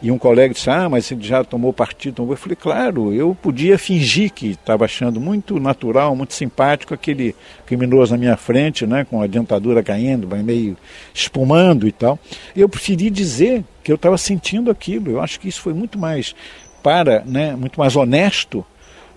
E 0.01 0.09
um 0.11 0.17
colega 0.17 0.53
disse, 0.53 0.69
ah, 0.69 0.87
mas 0.87 1.11
ele 1.11 1.23
já 1.23 1.43
tomou 1.43 1.73
partido. 1.73 2.25
Eu 2.31 2.37
falei, 2.37 2.55
claro, 2.55 3.13
eu 3.13 3.35
podia 3.35 3.77
fingir 3.77 4.31
que 4.31 4.51
estava 4.51 4.85
achando 4.85 5.19
muito 5.19 5.59
natural, 5.59 6.15
muito 6.15 6.33
simpático 6.33 6.93
aquele 6.93 7.35
criminoso 7.65 8.13
na 8.13 8.17
minha 8.17 8.37
frente, 8.37 8.87
né, 8.87 9.03
com 9.03 9.21
a 9.21 9.27
dentadura 9.27 9.83
caindo, 9.83 10.27
meio 10.37 10.77
espumando 11.13 11.85
e 11.85 11.91
tal. 11.91 12.17
Eu 12.55 12.69
preferi 12.69 13.09
dizer 13.09 13.65
que 13.83 13.91
eu 13.91 13.95
estava 13.95 14.17
sentindo 14.17 14.71
aquilo. 14.71 15.11
Eu 15.11 15.21
acho 15.21 15.37
que 15.37 15.49
isso 15.49 15.59
foi 15.59 15.73
muito 15.73 15.99
mais 15.99 16.33
para, 16.81 17.21
né, 17.25 17.53
muito 17.55 17.77
mais 17.77 17.97
honesto 17.97 18.65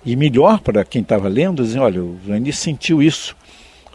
e 0.04 0.16
melhor 0.16 0.58
para 0.58 0.84
quem 0.84 1.02
estava 1.02 1.28
lendo, 1.28 1.62
dizer, 1.62 1.78
olha, 1.78 2.02
o 2.02 2.18
Zani 2.26 2.52
sentiu 2.52 3.00
isso 3.00 3.36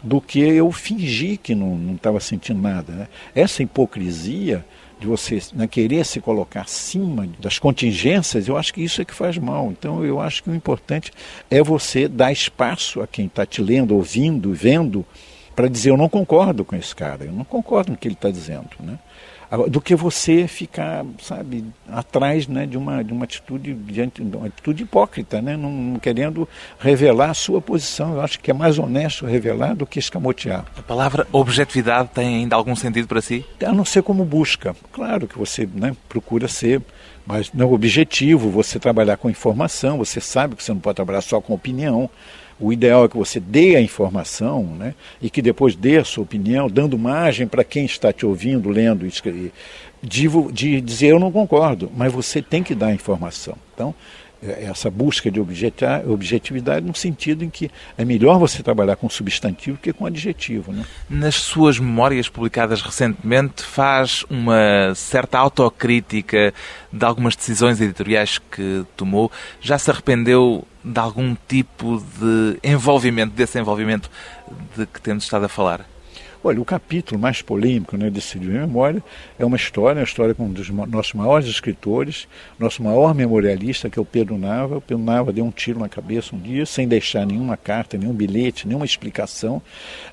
do 0.02 0.20
que 0.20 0.40
eu 0.40 0.70
fingir 0.72 1.38
que 1.38 1.54
não 1.54 1.94
estava 1.94 2.18
sentindo 2.18 2.62
nada. 2.62 2.92
Né? 2.92 3.08
Essa 3.34 3.62
hipocrisia 3.62 4.64
de 4.98 5.06
você 5.06 5.40
né, 5.52 5.66
querer 5.66 6.04
se 6.04 6.20
colocar 6.20 6.62
acima 6.62 7.28
das 7.38 7.58
contingências, 7.58 8.48
eu 8.48 8.56
acho 8.56 8.74
que 8.74 8.82
isso 8.82 9.00
é 9.00 9.04
que 9.04 9.14
faz 9.14 9.38
mal. 9.38 9.70
Então, 9.70 10.04
eu 10.04 10.20
acho 10.20 10.42
que 10.42 10.50
o 10.50 10.54
importante 10.54 11.12
é 11.50 11.62
você 11.62 12.08
dar 12.08 12.32
espaço 12.32 13.00
a 13.00 13.06
quem 13.06 13.26
está 13.26 13.46
te 13.46 13.62
lendo, 13.62 13.94
ouvindo, 13.94 14.52
vendo, 14.52 15.06
para 15.54 15.68
dizer: 15.68 15.90
eu 15.90 15.96
não 15.96 16.08
concordo 16.08 16.64
com 16.64 16.76
esse 16.76 16.94
cara, 16.94 17.24
eu 17.24 17.32
não 17.32 17.44
concordo 17.44 17.92
com 17.92 17.94
o 17.94 17.96
que 17.96 18.08
ele 18.08 18.14
está 18.14 18.30
dizendo. 18.30 18.70
Né? 18.80 18.98
Do 19.68 19.80
que 19.80 19.94
você 19.94 20.46
ficar, 20.46 21.04
sabe, 21.22 21.64
atrás 21.88 22.46
né, 22.46 22.66
de, 22.66 22.76
uma, 22.76 23.02
de 23.02 23.12
uma 23.12 23.24
atitude 23.24 23.72
diante 23.72 24.22
de 24.22 24.36
uma 24.36 24.46
atitude 24.46 24.82
hipócrita, 24.82 25.40
né, 25.40 25.56
não, 25.56 25.70
não, 25.70 25.98
querendo 25.98 26.46
revelar 26.78 27.30
a 27.30 27.34
sua 27.34 27.60
posição. 27.60 28.14
Eu 28.14 28.20
acho 28.20 28.38
que 28.40 28.50
é 28.50 28.54
mais 28.54 28.78
honesto 28.78 29.24
revelar 29.24 29.74
do 29.74 29.86
que 29.86 29.98
escamotear. 29.98 30.66
A 30.76 30.82
palavra 30.82 31.26
objetividade 31.32 32.10
tem 32.12 32.36
ainda 32.36 32.56
algum 32.56 32.76
sentido 32.76 33.08
para 33.08 33.22
si? 33.22 33.44
A 33.64 33.72
não 33.72 33.84
ser 33.84 34.02
como 34.02 34.24
busca. 34.24 34.76
Claro 34.92 35.26
que 35.26 35.38
você 35.38 35.66
né, 35.74 35.96
procura 36.08 36.46
ser 36.46 36.82
mas 37.28 37.52
não 37.52 37.74
objetivo, 37.74 38.48
você 38.48 38.78
trabalhar 38.78 39.18
com 39.18 39.28
informação, 39.28 39.98
você 39.98 40.18
sabe 40.18 40.56
que 40.56 40.64
você 40.64 40.72
não 40.72 40.80
pode 40.80 40.96
trabalhar 40.96 41.20
só 41.20 41.42
com 41.42 41.52
opinião. 41.52 42.08
O 42.58 42.72
ideal 42.72 43.04
é 43.04 43.08
que 43.08 43.18
você 43.18 43.38
dê 43.38 43.76
a 43.76 43.82
informação 43.82 44.64
né, 44.64 44.94
e 45.20 45.28
que 45.28 45.42
depois 45.42 45.76
dê 45.76 45.98
a 45.98 46.04
sua 46.04 46.24
opinião, 46.24 46.70
dando 46.70 46.98
margem 46.98 47.46
para 47.46 47.62
quem 47.62 47.84
está 47.84 48.14
te 48.14 48.24
ouvindo, 48.24 48.70
lendo, 48.70 49.06
de, 50.02 50.28
de 50.52 50.80
dizer 50.80 51.08
eu 51.08 51.20
não 51.20 51.30
concordo, 51.30 51.92
mas 51.94 52.10
você 52.10 52.40
tem 52.40 52.62
que 52.62 52.74
dar 52.74 52.86
a 52.86 52.94
informação. 52.94 53.56
Então, 53.74 53.94
essa 54.42 54.90
busca 54.90 55.30
de 55.30 55.40
objetividade 55.40 56.86
no 56.86 56.94
sentido 56.94 57.44
em 57.44 57.50
que 57.50 57.70
é 57.96 58.04
melhor 58.04 58.38
você 58.38 58.62
trabalhar 58.62 58.96
com 58.96 59.08
substantivo 59.08 59.78
que 59.78 59.92
com 59.92 60.06
adjetivo. 60.06 60.72
Né? 60.72 60.84
Nas 61.10 61.34
suas 61.34 61.78
memórias 61.78 62.28
publicadas 62.28 62.80
recentemente, 62.80 63.62
faz 63.64 64.24
uma 64.30 64.94
certa 64.94 65.38
autocrítica 65.38 66.54
de 66.92 67.04
algumas 67.04 67.34
decisões 67.34 67.80
editoriais 67.80 68.38
que 68.38 68.84
tomou. 68.96 69.30
Já 69.60 69.78
se 69.78 69.90
arrependeu 69.90 70.64
de 70.84 71.00
algum 71.00 71.36
tipo 71.46 72.02
de 72.18 72.58
envolvimento, 72.62 73.34
desse 73.34 73.58
envolvimento 73.58 74.08
de 74.76 74.86
que 74.86 75.00
temos 75.00 75.24
estado 75.24 75.46
a 75.46 75.48
falar? 75.48 75.84
Olha, 76.42 76.60
o 76.60 76.64
capítulo 76.64 77.20
mais 77.20 77.42
polêmico 77.42 77.96
né, 77.96 78.08
desse 78.08 78.38
livro 78.38 78.54
de 78.54 78.60
memória 78.60 79.02
é 79.36 79.44
uma 79.44 79.56
história, 79.56 79.98
uma 79.98 80.04
história 80.04 80.34
com 80.34 80.44
um 80.44 80.52
dos 80.52 80.70
nossos 80.70 81.12
maiores 81.12 81.48
escritores, 81.48 82.28
nosso 82.56 82.80
maior 82.80 83.12
memorialista, 83.12 83.90
que 83.90 83.98
é 83.98 84.02
o 84.02 84.04
Pedro 84.04 84.38
Nava. 84.38 84.76
O 84.76 84.80
Pedro 84.80 85.02
Nava 85.02 85.32
deu 85.32 85.44
um 85.44 85.50
tiro 85.50 85.80
na 85.80 85.88
cabeça 85.88 86.36
um 86.36 86.38
dia, 86.38 86.64
sem 86.64 86.86
deixar 86.86 87.26
nenhuma 87.26 87.56
carta, 87.56 87.98
nenhum 87.98 88.12
bilhete, 88.12 88.68
nenhuma 88.68 88.86
explicação. 88.86 89.60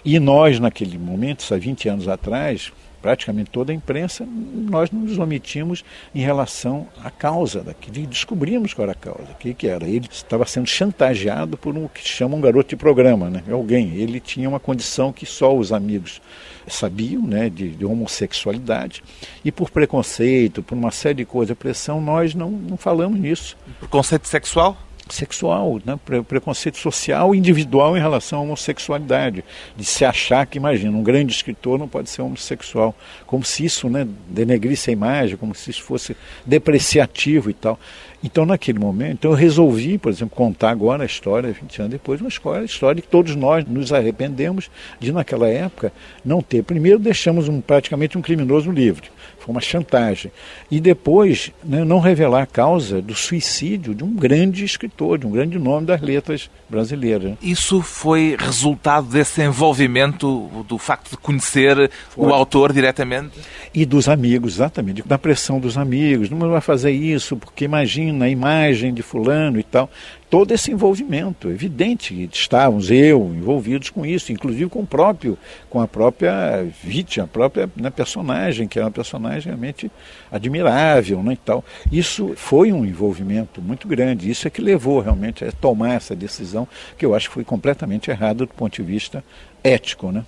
E 0.04 0.20
nós, 0.20 0.60
naquele 0.60 0.98
momento, 0.98 1.46
há 1.54 1.58
20 1.58 1.90
anos 1.90 2.08
atrás, 2.08 2.74
praticamente 3.06 3.52
toda 3.52 3.72
a 3.72 3.76
imprensa, 3.76 4.28
nós 4.28 4.90
nos 4.90 5.20
omitimos 5.20 5.86
em 6.16 6.22
relação 6.22 6.88
à 7.04 7.12
causa 7.12 7.62
daquilo. 7.62 8.08
Descobrimos 8.08 8.74
qual 8.74 8.90
era 8.90 8.94
a 8.94 8.96
causa. 8.96 9.32
O 9.32 9.36
que, 9.36 9.54
que 9.54 9.68
era? 9.68 9.86
Ele 9.86 10.08
estava 10.12 10.44
sendo 10.48 10.66
chantageado 10.66 11.56
por 11.56 11.78
um 11.78 11.88
que 11.88 12.02
chama 12.02 12.36
um 12.36 12.42
garoto 12.42 12.70
de 12.70 12.76
programa, 12.76 13.30
né? 13.30 13.44
alguém. 13.52 13.94
Ele 13.94 14.20
tinha 14.20 14.50
uma 14.50 14.60
condição 14.60 15.14
que 15.14 15.24
só 15.24 15.56
os 15.56 15.72
amigos 15.72 16.20
sabiam, 16.68 17.22
né, 17.22 17.48
de, 17.48 17.70
de 17.70 17.86
homossexualidade, 17.86 19.04
e 19.44 19.52
por 19.52 19.70
preconceito, 19.70 20.64
por 20.64 20.76
uma 20.76 20.90
série 20.90 21.18
de 21.18 21.26
coisas, 21.26 21.56
pressão, 21.56 22.02
nós 22.02 22.34
não, 22.34 22.50
não 22.50 22.76
falamos 22.76 23.20
nisso. 23.20 23.56
Preconceito 23.80 24.28
sexual? 24.28 24.76
Sexual, 25.10 25.80
né? 25.86 26.00
preconceito 26.28 26.78
social 26.78 27.36
individual 27.36 27.96
em 27.96 28.00
relação 28.00 28.40
à 28.40 28.42
homossexualidade, 28.42 29.44
de 29.76 29.86
se 29.86 30.04
achar 30.04 30.46
que, 30.46 30.58
imagina, 30.58 30.98
um 30.98 31.04
grande 31.04 31.34
escritor 31.34 31.78
não 31.78 31.88
pode 31.88 32.10
ser 32.10 32.22
homossexual, 32.22 32.96
como 33.26 33.44
se 33.44 33.66
isso 33.66 33.90
né, 33.90 34.08
denegrisse 34.28 34.90
a 34.90 34.94
imagem, 34.94 35.38
como 35.38 35.54
se 35.54 35.70
isso 35.70 35.84
fosse 35.84 36.16
depreciativo 36.46 37.50
e 37.50 37.54
tal. 37.54 37.80
Então, 38.26 38.44
naquele 38.44 38.80
momento, 38.80 39.28
eu 39.28 39.34
resolvi, 39.34 40.00
por 40.00 40.12
exemplo, 40.12 40.36
contar 40.36 40.72
agora 40.72 41.04
a 41.04 41.06
história, 41.06 41.52
20 41.54 41.80
anos 41.80 41.92
depois, 41.92 42.20
uma 42.20 42.28
história, 42.28 42.66
história 42.66 43.00
que 43.00 43.08
todos 43.08 43.36
nós 43.36 43.64
nos 43.68 43.94
arrependemos 43.94 44.68
de, 45.00 45.12
naquela 45.12 45.48
época, 45.48 45.94
não 46.26 46.42
ter. 46.42 46.64
Primeiro, 46.64 46.98
deixamos 46.98 47.48
um, 47.48 47.62
praticamente 47.62 48.18
um 48.18 48.24
criminoso 48.24 48.72
livre 48.72 49.12
foi 49.46 49.54
uma 49.54 49.62
chantagem. 49.62 50.32
E 50.72 50.80
depois, 50.80 51.52
né, 51.64 51.86
não 51.86 52.00
revelar 52.00 52.42
a 52.42 52.48
causa 52.48 53.00
do 53.00 53.14
suicídio 53.14 53.94
de 53.94 54.04
um 54.04 54.14
grande 54.14 54.66
escritor, 54.66 55.20
de 55.20 55.28
um 55.28 55.32
grande 55.32 55.60
nome 55.60 55.86
das 55.86 56.02
letras 56.02 56.50
brasileiras. 56.76 57.38
Isso 57.42 57.82
foi 57.82 58.36
resultado 58.38 59.08
desse 59.08 59.42
envolvimento, 59.42 60.50
do 60.68 60.78
facto 60.78 61.12
de 61.12 61.18
conhecer 61.18 61.90
foi. 62.10 62.28
o 62.28 62.34
autor 62.34 62.74
diretamente? 62.74 63.40
E 63.74 63.86
dos 63.86 64.10
amigos, 64.10 64.56
exatamente, 64.56 65.02
da 65.08 65.18
pressão 65.18 65.60
dos 65.60 65.78
amigos. 65.78 66.30
Não 66.30 66.38
vai 66.50 66.62
fazer 66.62 66.92
isso, 66.92 67.38
porque 67.38 67.64
imagina 67.64 68.26
a 68.26 68.30
imagem 68.30 68.94
de 68.94 69.02
fulano 69.02 69.60
e 69.60 69.64
tal 69.64 69.90
todo 70.30 70.52
esse 70.54 70.72
envolvimento. 70.72 71.50
Evidente 71.50 72.14
que 72.14 72.38
estávamos 72.38 72.92
eu 72.92 73.34
envolvidos 73.36 73.90
com 73.90 74.06
isso, 74.06 74.32
inclusive 74.32 74.70
com 74.70 74.82
o 74.82 74.88
próprio, 74.88 75.38
com 75.70 75.80
a 75.82 75.88
própria 75.88 76.66
vítima, 76.84 77.26
a 77.26 77.28
própria 77.28 77.70
né, 77.76 77.90
personagem, 77.90 78.68
que 78.68 78.80
é 78.80 78.82
uma 78.82 78.92
personagem 78.92 79.46
realmente 79.46 79.92
admirável, 80.32 81.22
né, 81.22 81.34
e 81.34 81.38
tal. 81.38 81.64
Isso 81.92 82.34
foi 82.36 82.72
um 82.72 82.86
envolvimento 82.86 83.62
muito 83.62 83.88
grande. 83.88 84.30
Isso 84.30 84.48
é 84.48 84.50
que 84.50 84.62
levou 84.62 85.00
realmente 85.00 85.44
a 85.46 85.52
tomar 85.52 85.94
essa 85.94 86.16
decisão, 86.16 86.68
que 86.98 87.06
eu 87.06 87.14
acho 87.14 87.30
que 87.30 87.34
foi 87.36 87.44
completamente 87.44 88.10
errada 88.10 88.46
do 88.46 88.54
ponto 88.54 88.76
de 88.76 88.84
vista 88.84 89.24
ético, 89.64 90.12
né? 90.12 90.24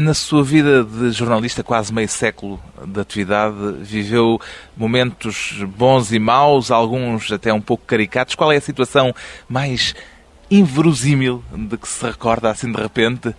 Na 0.00 0.14
sua 0.14 0.42
vida 0.42 0.82
de 0.82 1.10
jornalista, 1.10 1.62
quase 1.62 1.92
meio 1.92 2.08
século 2.08 2.58
de 2.86 2.98
atividade, 2.98 3.54
viveu 3.82 4.40
momentos 4.74 5.62
bons 5.76 6.10
e 6.10 6.18
maus, 6.18 6.70
alguns 6.70 7.30
até 7.30 7.52
um 7.52 7.60
pouco 7.60 7.84
caricatos. 7.84 8.34
Qual 8.34 8.50
é 8.50 8.56
a 8.56 8.60
situação 8.62 9.14
mais 9.46 9.94
inverosímil 10.50 11.44
de 11.52 11.76
que 11.76 11.86
se 11.86 12.02
recorda 12.02 12.48
assim 12.48 12.72
de 12.72 12.80
repente? 12.80 13.34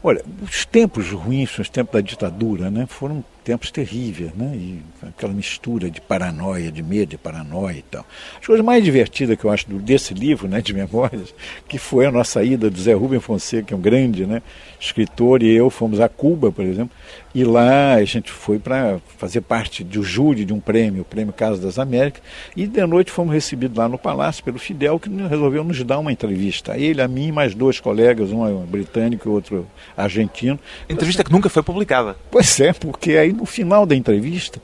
Olha, 0.00 0.24
os 0.40 0.64
tempos 0.64 1.10
ruins, 1.10 1.58
os 1.58 1.68
tempos 1.68 1.94
da 1.94 2.00
ditadura, 2.00 2.70
né, 2.70 2.86
foram 2.88 3.24
tempos 3.44 3.70
terríveis, 3.70 4.32
né? 4.34 4.52
E 4.54 4.82
aquela 5.06 5.32
mistura 5.32 5.90
de 5.90 6.00
paranoia, 6.00 6.72
de 6.72 6.82
medo 6.82 7.10
de 7.10 7.18
paranoia 7.18 7.76
e 7.76 7.82
tal. 7.82 8.04
As 8.40 8.46
coisas 8.46 8.64
mais 8.64 8.82
divertidas 8.82 9.36
que 9.36 9.44
eu 9.44 9.50
acho 9.50 9.66
desse 9.68 10.14
livro, 10.14 10.48
né, 10.48 10.62
de 10.62 10.72
memórias, 10.72 11.34
que 11.68 11.78
foi 11.78 12.06
a 12.06 12.10
nossa 12.10 12.42
ida 12.42 12.70
do 12.70 12.80
Zé 12.80 12.94
Rubem 12.94 13.20
Fonseca, 13.20 13.64
que 13.64 13.74
é 13.74 13.76
um 13.76 13.80
grande, 13.80 14.24
né, 14.24 14.42
escritor, 14.80 15.42
e 15.42 15.54
eu 15.54 15.68
fomos 15.68 16.00
a 16.00 16.08
Cuba, 16.08 16.50
por 16.50 16.64
exemplo, 16.64 16.96
e 17.34 17.44
lá 17.44 17.94
a 17.94 18.04
gente 18.04 18.30
foi 18.30 18.58
para 18.58 18.98
fazer 19.18 19.40
parte 19.40 19.82
do 19.82 20.02
júri 20.02 20.44
de 20.44 20.52
um 20.52 20.60
prêmio, 20.60 21.02
o 21.02 21.04
Prêmio 21.04 21.32
Casa 21.32 21.60
das 21.60 21.78
Américas, 21.78 22.22
e 22.56 22.66
de 22.66 22.86
noite 22.86 23.10
fomos 23.10 23.34
recebidos 23.34 23.76
lá 23.76 23.88
no 23.88 23.98
palácio 23.98 24.44
pelo 24.44 24.58
Fidel, 24.58 24.98
que 24.98 25.10
resolveu 25.10 25.64
nos 25.64 25.82
dar 25.82 25.98
uma 25.98 26.12
entrevista. 26.12 26.78
Ele, 26.78 27.02
a 27.02 27.08
mim, 27.08 27.32
mais 27.32 27.54
dois 27.54 27.80
colegas, 27.80 28.30
um 28.30 28.64
britânico 28.64 29.28
e 29.28 29.32
outro 29.32 29.66
argentino. 29.96 30.58
Entrevista 30.88 31.24
que 31.24 31.32
nunca 31.32 31.48
foi 31.48 31.62
publicada. 31.62 32.16
Pois 32.30 32.60
é, 32.60 32.72
porque 32.72 33.12
aí 33.12 33.33
no 33.34 33.46
final 33.46 33.84
da 33.84 33.94
entrevista, 33.94 34.60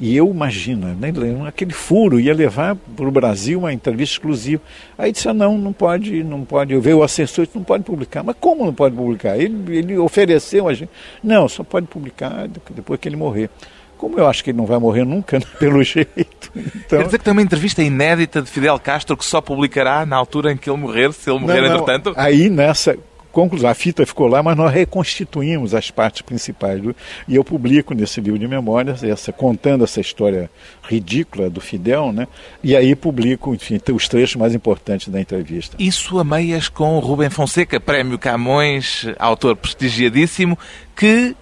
e 0.00 0.16
eu 0.16 0.28
imagino, 0.30 0.86
né, 0.94 1.12
aquele 1.46 1.74
furo 1.74 2.18
ia 2.18 2.32
levar 2.32 2.74
para 2.74 3.06
o 3.06 3.10
Brasil 3.10 3.58
uma 3.58 3.72
entrevista 3.72 4.14
exclusiva. 4.14 4.62
Aí 4.96 5.12
disse, 5.12 5.28
ah, 5.28 5.34
não, 5.34 5.58
não 5.58 5.74
pode, 5.74 6.24
não 6.24 6.42
pode. 6.42 6.72
Eu 6.72 6.80
veio 6.80 6.98
o 6.98 7.02
assessor 7.02 7.44
disse, 7.44 7.58
não 7.58 7.64
pode 7.64 7.84
publicar. 7.84 8.22
Mas 8.22 8.34
como 8.40 8.64
não 8.64 8.72
pode 8.72 8.96
publicar? 8.96 9.36
Ele, 9.36 9.76
ele 9.76 9.98
ofereceu 9.98 10.68
a 10.68 10.72
gente. 10.72 10.90
Não, 11.22 11.46
só 11.46 11.62
pode 11.62 11.86
publicar 11.86 12.48
depois 12.70 12.98
que 12.98 13.10
ele 13.10 13.16
morrer. 13.16 13.50
Como 13.98 14.18
eu 14.18 14.26
acho 14.26 14.42
que 14.42 14.48
ele 14.48 14.56
não 14.56 14.64
vai 14.64 14.78
morrer 14.78 15.04
nunca, 15.04 15.38
né, 15.38 15.44
pelo 15.58 15.82
jeito. 15.84 16.50
Então... 16.56 16.98
Quer 16.98 17.04
dizer 17.04 17.18
que 17.18 17.24
tem 17.24 17.32
uma 17.32 17.42
entrevista 17.42 17.82
inédita 17.82 18.40
de 18.40 18.48
Fidel 18.48 18.78
Castro 18.78 19.14
que 19.14 19.24
só 19.26 19.42
publicará 19.42 20.06
na 20.06 20.16
altura 20.16 20.50
em 20.50 20.56
que 20.56 20.70
ele 20.70 20.78
morrer, 20.78 21.12
se 21.12 21.28
ele 21.28 21.40
morrer 21.40 21.60
não, 21.60 21.68
não. 21.68 21.74
entretanto? 21.74 22.14
Aí 22.16 22.48
nessa, 22.48 22.96
conclusão, 23.32 23.70
a 23.70 23.74
fita 23.74 24.04
ficou 24.04 24.26
lá, 24.26 24.42
mas 24.42 24.56
nós 24.56 24.72
reconstituímos 24.72 25.74
as 25.74 25.90
partes 25.90 26.22
principais. 26.22 26.80
Do, 26.80 26.94
e 27.28 27.36
eu 27.36 27.44
publico 27.44 27.94
nesse 27.94 28.20
livro 28.20 28.38
de 28.38 28.46
memórias, 28.46 29.02
essa, 29.02 29.32
contando 29.32 29.84
essa 29.84 30.00
história 30.00 30.50
ridícula 30.82 31.48
do 31.48 31.60
Fidel, 31.60 32.12
né? 32.12 32.26
e 32.62 32.76
aí 32.76 32.94
publico, 32.94 33.54
enfim, 33.54 33.80
os 33.92 34.08
trechos 34.08 34.36
mais 34.36 34.54
importantes 34.54 35.08
da 35.08 35.20
entrevista. 35.20 35.76
Isso 35.78 36.18
a 36.18 36.24
meias 36.24 36.68
com 36.68 36.98
Rubem 36.98 37.30
Fonseca, 37.30 37.80
prémio 37.80 38.18
Camões, 38.18 39.06
autor 39.18 39.56
prestigiadíssimo, 39.56 40.58
que 40.96 41.34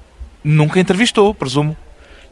nunca 0.44 0.81
entrevistou, 0.81 1.35
presumo. 1.35 1.77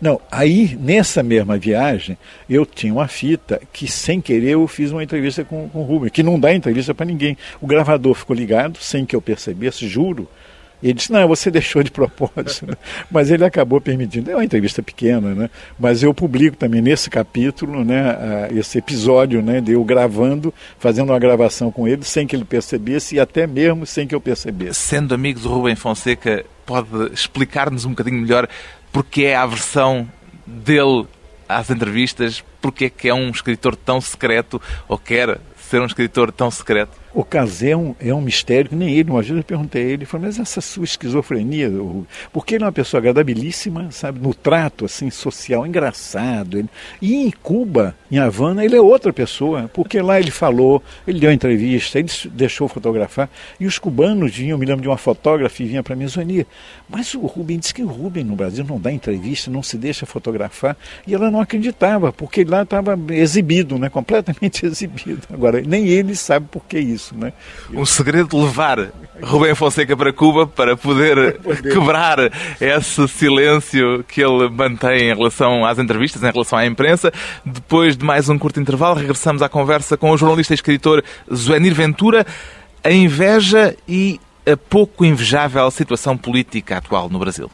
Não, 0.01 0.21
aí 0.31 0.77
nessa 0.79 1.23
mesma 1.23 1.57
viagem 1.57 2.19
eu 2.49 2.67
tinha 2.67 2.93
uma 2.93 3.09
fita 3.09 3.61
que 3.73 3.89
sem 3.89 4.21
querer 4.21 4.51
eu 4.51 4.67
fiz 4.69 4.93
uma 4.93 5.03
entrevista 5.03 5.45
com, 5.45 5.69
com 5.69 5.81
o 5.81 5.85
Rubem, 5.85 6.11
que 6.11 6.23
não 6.23 6.39
dá 6.39 6.53
entrevista 6.53 6.95
para 6.95 7.07
ninguém. 7.07 7.37
O 7.61 7.67
gravador 7.67 8.15
ficou 8.15 8.37
ligado 8.37 8.79
sem 8.79 9.07
que 9.07 9.17
eu 9.17 9.23
percebesse, 9.23 9.89
juro. 9.89 10.29
Ele 10.89 10.95
disse, 10.95 11.13
não, 11.13 11.27
você 11.27 11.51
deixou 11.51 11.83
de 11.83 11.91
propósito. 11.91 12.77
Mas 13.11 13.31
ele 13.31 13.45
acabou 13.45 13.81
permitindo. 13.81 14.31
É 14.31 14.35
uma 14.35 14.45
entrevista 14.45 14.83
pequena, 14.83 15.35
né? 15.35 15.51
Mas 15.79 16.03
eu 16.03 16.13
publico 16.15 16.57
também 16.57 16.81
nesse 16.81 17.11
capítulo, 17.11 17.85
né, 17.85 18.49
esse 18.55 18.79
episódio 18.79 19.43
né, 19.43 19.61
de 19.61 19.73
eu 19.73 19.85
gravando, 19.85 20.53
fazendo 20.79 21.11
uma 21.11 21.19
gravação 21.19 21.71
com 21.71 21.87
ele, 21.87 22.05
sem 22.05 22.27
que 22.27 22.37
ele 22.37 22.45
percebesse 22.45 23.17
e 23.17 23.21
até 23.21 23.47
mesmo 23.47 23.87
sem 23.87 24.07
que 24.07 24.15
eu 24.15 24.21
percebesse. 24.21 24.81
Sendo 24.81 25.15
amigo 25.15 25.41
do 25.41 25.49
Rubem 25.49 25.75
Fonseca, 25.75 26.45
pode 26.65 27.13
explicar-nos 27.13 27.85
um 27.85 27.91
bocadinho 27.91 28.21
melhor 28.21 28.49
porque 28.93 29.25
é 29.25 29.37
a 29.37 29.47
versão 29.47 30.09
dele 30.47 31.07
às 31.49 31.71
entrevistas, 31.71 32.43
porque 32.61 32.87
é 32.87 32.91
que 32.91 33.09
é 33.09 33.15
um 33.15 33.31
escritor 33.31 33.77
tão 33.77 34.01
secreto, 34.01 34.61
ou 34.89 34.99
quer 34.99 35.39
ser 35.69 35.81
um 35.81 35.87
escritor 35.87 36.33
tão 36.33 36.51
secreto? 36.51 37.06
O 37.17 37.25
Casé 37.25 37.71
é 37.71 37.77
um, 37.77 37.95
é 37.99 38.13
um 38.13 38.21
mistério 38.21 38.69
que 38.69 38.77
nem 38.77 38.93
ele. 38.93 39.11
Uma 39.11 39.23
vez 39.23 39.35
eu 39.35 39.43
perguntei 39.43 39.81
a 39.81 39.85
ele, 39.87 39.95
ele 39.95 40.05
falou, 40.05 40.27
mas 40.27 40.39
essa 40.39 40.61
sua 40.61 40.85
esquizofrenia, 40.85 41.73
porque 42.31 42.57
ele 42.57 42.65
é 42.65 42.67
uma 42.67 42.73
pessoa 42.73 43.01
agradabilíssima, 43.01 43.91
sabe, 43.91 44.21
no 44.21 44.35
trato 44.35 44.85
assim 44.85 45.09
social, 45.09 45.67
engraçado. 45.67 46.59
Ele, 46.59 46.69
e 47.01 47.15
em 47.15 47.31
Cuba, 47.31 47.97
em 48.11 48.19
Havana, 48.19 48.63
ele 48.63 48.77
é 48.77 48.81
outra 48.83 49.15
pessoa, 49.15 49.71
porque 49.73 49.99
lá 50.03 50.21
ele 50.21 50.31
falou, 50.31 50.83
ele 51.09 51.19
deu 51.19 51.33
entrevista, 51.33 51.99
ele 51.99 52.11
deixou 52.33 52.69
fotografar, 52.69 53.31
e 53.59 53.67
os 53.67 53.79
cubanos 53.79 54.37
vinham, 54.37 54.59
me 54.59 54.67
lembro 54.67 54.83
de 54.83 54.89
uma 54.89 54.99
fotógrafa 54.99 55.63
e 55.63 55.67
vinha 55.67 55.83
para 55.83 55.97
mim, 55.97 56.07
Zonia, 56.07 56.47
mas 56.87 57.15
o 57.15 57.21
Rubem 57.21 57.59
disse 57.59 57.73
que 57.73 57.83
o 57.83 57.89
Rubem 57.89 58.25
no 58.25 58.37
Brasil 58.37 58.63
não 58.63 58.79
dá 58.79 58.93
entrevista, 58.93 59.51
não 59.51 59.63
se 59.63 59.79
deixa 59.79 60.05
fotografar, 60.05 60.77
e 61.07 61.15
ela 61.15 61.31
não 61.31 61.41
acreditava, 61.41 62.13
porque 62.13 62.45
lá 62.45 62.63
estava 62.63 62.99
exibido, 63.09 63.79
né, 63.79 63.89
completamente 63.89 64.67
exibido. 64.67 65.23
Agora, 65.33 65.63
nem 65.63 65.89
ele 65.89 66.15
sabe 66.15 66.47
por 66.51 66.63
que 66.67 66.79
isso 66.79 67.06
isso. 67.07 67.15
Né? 67.17 67.33
Um 67.73 67.87
segredo 67.87 68.29
de 68.29 68.37
levar 68.37 68.91
Rubem 69.23 69.55
Fonseca 69.55 69.97
para 69.97 70.13
Cuba 70.13 70.47
para 70.47 70.77
poder, 70.77 71.39
poder, 71.41 71.63
quebrar 71.63 72.19
esse 72.61 73.07
silêncio 73.09 74.05
que 74.05 74.23
ele 74.23 74.49
mantém 74.49 75.11
em 75.11 75.15
relação 75.15 75.65
às 75.65 75.79
entrevistas, 75.79 76.23
em 76.23 76.31
relação 76.31 76.59
à 76.59 76.67
imprensa. 76.67 77.13
Depois 77.45 77.97
de 77.97 78.05
mais 78.05 78.29
um 78.29 78.39
curto 78.39 78.61
intervalo, 78.61 78.97
regressamos 78.97 79.43
à 79.43 79.49
conversa 79.49 79.97
com 79.97 80.11
o 80.11 80.17
jornalista 80.17 80.53
e 80.53 80.57
escritor 80.57 81.03
Zuenir 81.33 81.75
Ventura. 81.75 82.27
A 82.83 82.91
inveja 82.91 83.77
e 83.89 84.21
a 84.47 84.57
pouco 84.57 85.05
invejável 85.05 85.69
situação 85.71 86.17
política 86.17 86.79
atual 86.79 87.09
no 87.09 87.19
Brasil. 87.19 87.51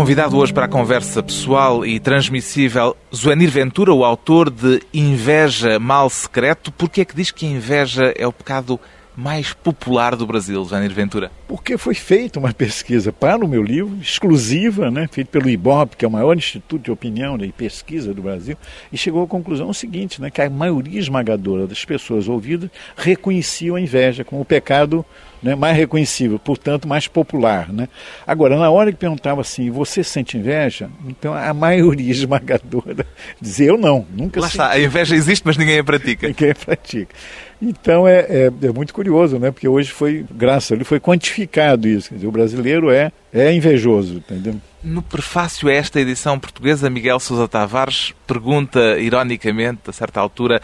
Convidado 0.00 0.38
hoje 0.38 0.50
para 0.50 0.64
a 0.64 0.68
conversa 0.68 1.22
pessoal 1.22 1.84
e 1.84 2.00
transmissível, 2.00 2.96
Zuanir 3.14 3.50
Ventura, 3.50 3.92
o 3.92 4.02
autor 4.02 4.48
de 4.48 4.80
Inveja 4.94 5.78
Mal 5.78 6.08
Secreto. 6.08 6.72
Por 6.72 6.88
que 6.88 7.02
é 7.02 7.04
que 7.04 7.14
diz 7.14 7.30
que 7.30 7.44
a 7.44 7.50
inveja 7.50 8.10
é 8.16 8.26
o 8.26 8.32
pecado 8.32 8.80
mais 9.14 9.52
popular 9.52 10.16
do 10.16 10.26
Brasil, 10.26 10.64
Zuanir 10.64 10.90
Ventura? 10.94 11.30
Porque 11.46 11.76
foi 11.76 11.94
feita 11.94 12.38
uma 12.38 12.54
pesquisa 12.54 13.12
para 13.12 13.44
o 13.44 13.48
meu 13.48 13.62
livro, 13.62 13.94
exclusiva, 14.00 14.90
né, 14.90 15.06
feita 15.06 15.30
pelo 15.30 15.50
IBOP, 15.50 15.98
que 15.98 16.04
é 16.06 16.08
o 16.08 16.10
maior 16.10 16.34
instituto 16.34 16.84
de 16.84 16.90
opinião 16.90 17.36
e 17.36 17.52
pesquisa 17.52 18.14
do 18.14 18.22
Brasil, 18.22 18.56
e 18.90 18.96
chegou 18.96 19.22
à 19.22 19.26
conclusão 19.26 19.70
seguinte, 19.74 20.18
né, 20.18 20.30
que 20.30 20.40
a 20.40 20.48
maioria 20.48 20.98
esmagadora 20.98 21.66
das 21.66 21.84
pessoas 21.84 22.26
ouvidas 22.26 22.70
reconheciam 22.96 23.76
a 23.76 23.80
inveja 23.82 24.24
como 24.24 24.40
o 24.40 24.46
pecado 24.46 25.04
né, 25.42 25.54
mais 25.54 25.76
reconhecível, 25.76 26.38
portanto 26.38 26.86
mais 26.86 27.08
popular. 27.08 27.72
Né? 27.72 27.88
Agora, 28.26 28.56
na 28.56 28.70
hora 28.70 28.92
que 28.92 28.98
perguntava 28.98 29.40
assim, 29.40 29.70
você 29.70 30.04
sente 30.04 30.36
inveja? 30.36 30.90
Então 31.06 31.34
a 31.34 31.52
maioria 31.54 32.10
esmagadora 32.12 33.06
dizia, 33.40 33.68
eu 33.68 33.78
não, 33.78 34.06
nunca 34.14 34.40
Lá 34.40 34.46
senti. 34.46 34.60
está, 34.60 34.70
a 34.70 34.80
inveja 34.80 35.14
existe, 35.14 35.42
mas 35.44 35.56
ninguém 35.56 35.78
a 35.78 35.84
pratica. 35.84 36.28
Ninguém 36.28 36.54
pratica. 36.54 37.14
Então 37.62 38.08
é, 38.08 38.20
é, 38.20 38.46
é, 38.46 38.72
muito 38.72 38.94
curioso, 38.94 39.38
né? 39.38 39.50
Porque 39.50 39.68
hoje 39.68 39.90
foi, 39.90 40.24
graças 40.30 40.72
a 40.72 40.74
ele, 40.74 40.84
foi 40.84 40.98
quantificado 40.98 41.86
isso. 41.86 42.14
Dizer, 42.14 42.26
o 42.26 42.32
brasileiro 42.32 42.90
é, 42.90 43.12
é 43.32 43.52
invejoso, 43.52 44.14
entendeu? 44.14 44.56
No 44.82 45.02
prefácio 45.02 45.68
a 45.68 45.72
esta 45.72 46.00
edição 46.00 46.38
portuguesa, 46.38 46.88
Miguel 46.88 47.20
Sousa 47.20 47.46
Tavares 47.46 48.14
pergunta, 48.26 48.98
ironicamente, 48.98 49.80
a 49.88 49.92
certa 49.92 50.20
altura, 50.20 50.62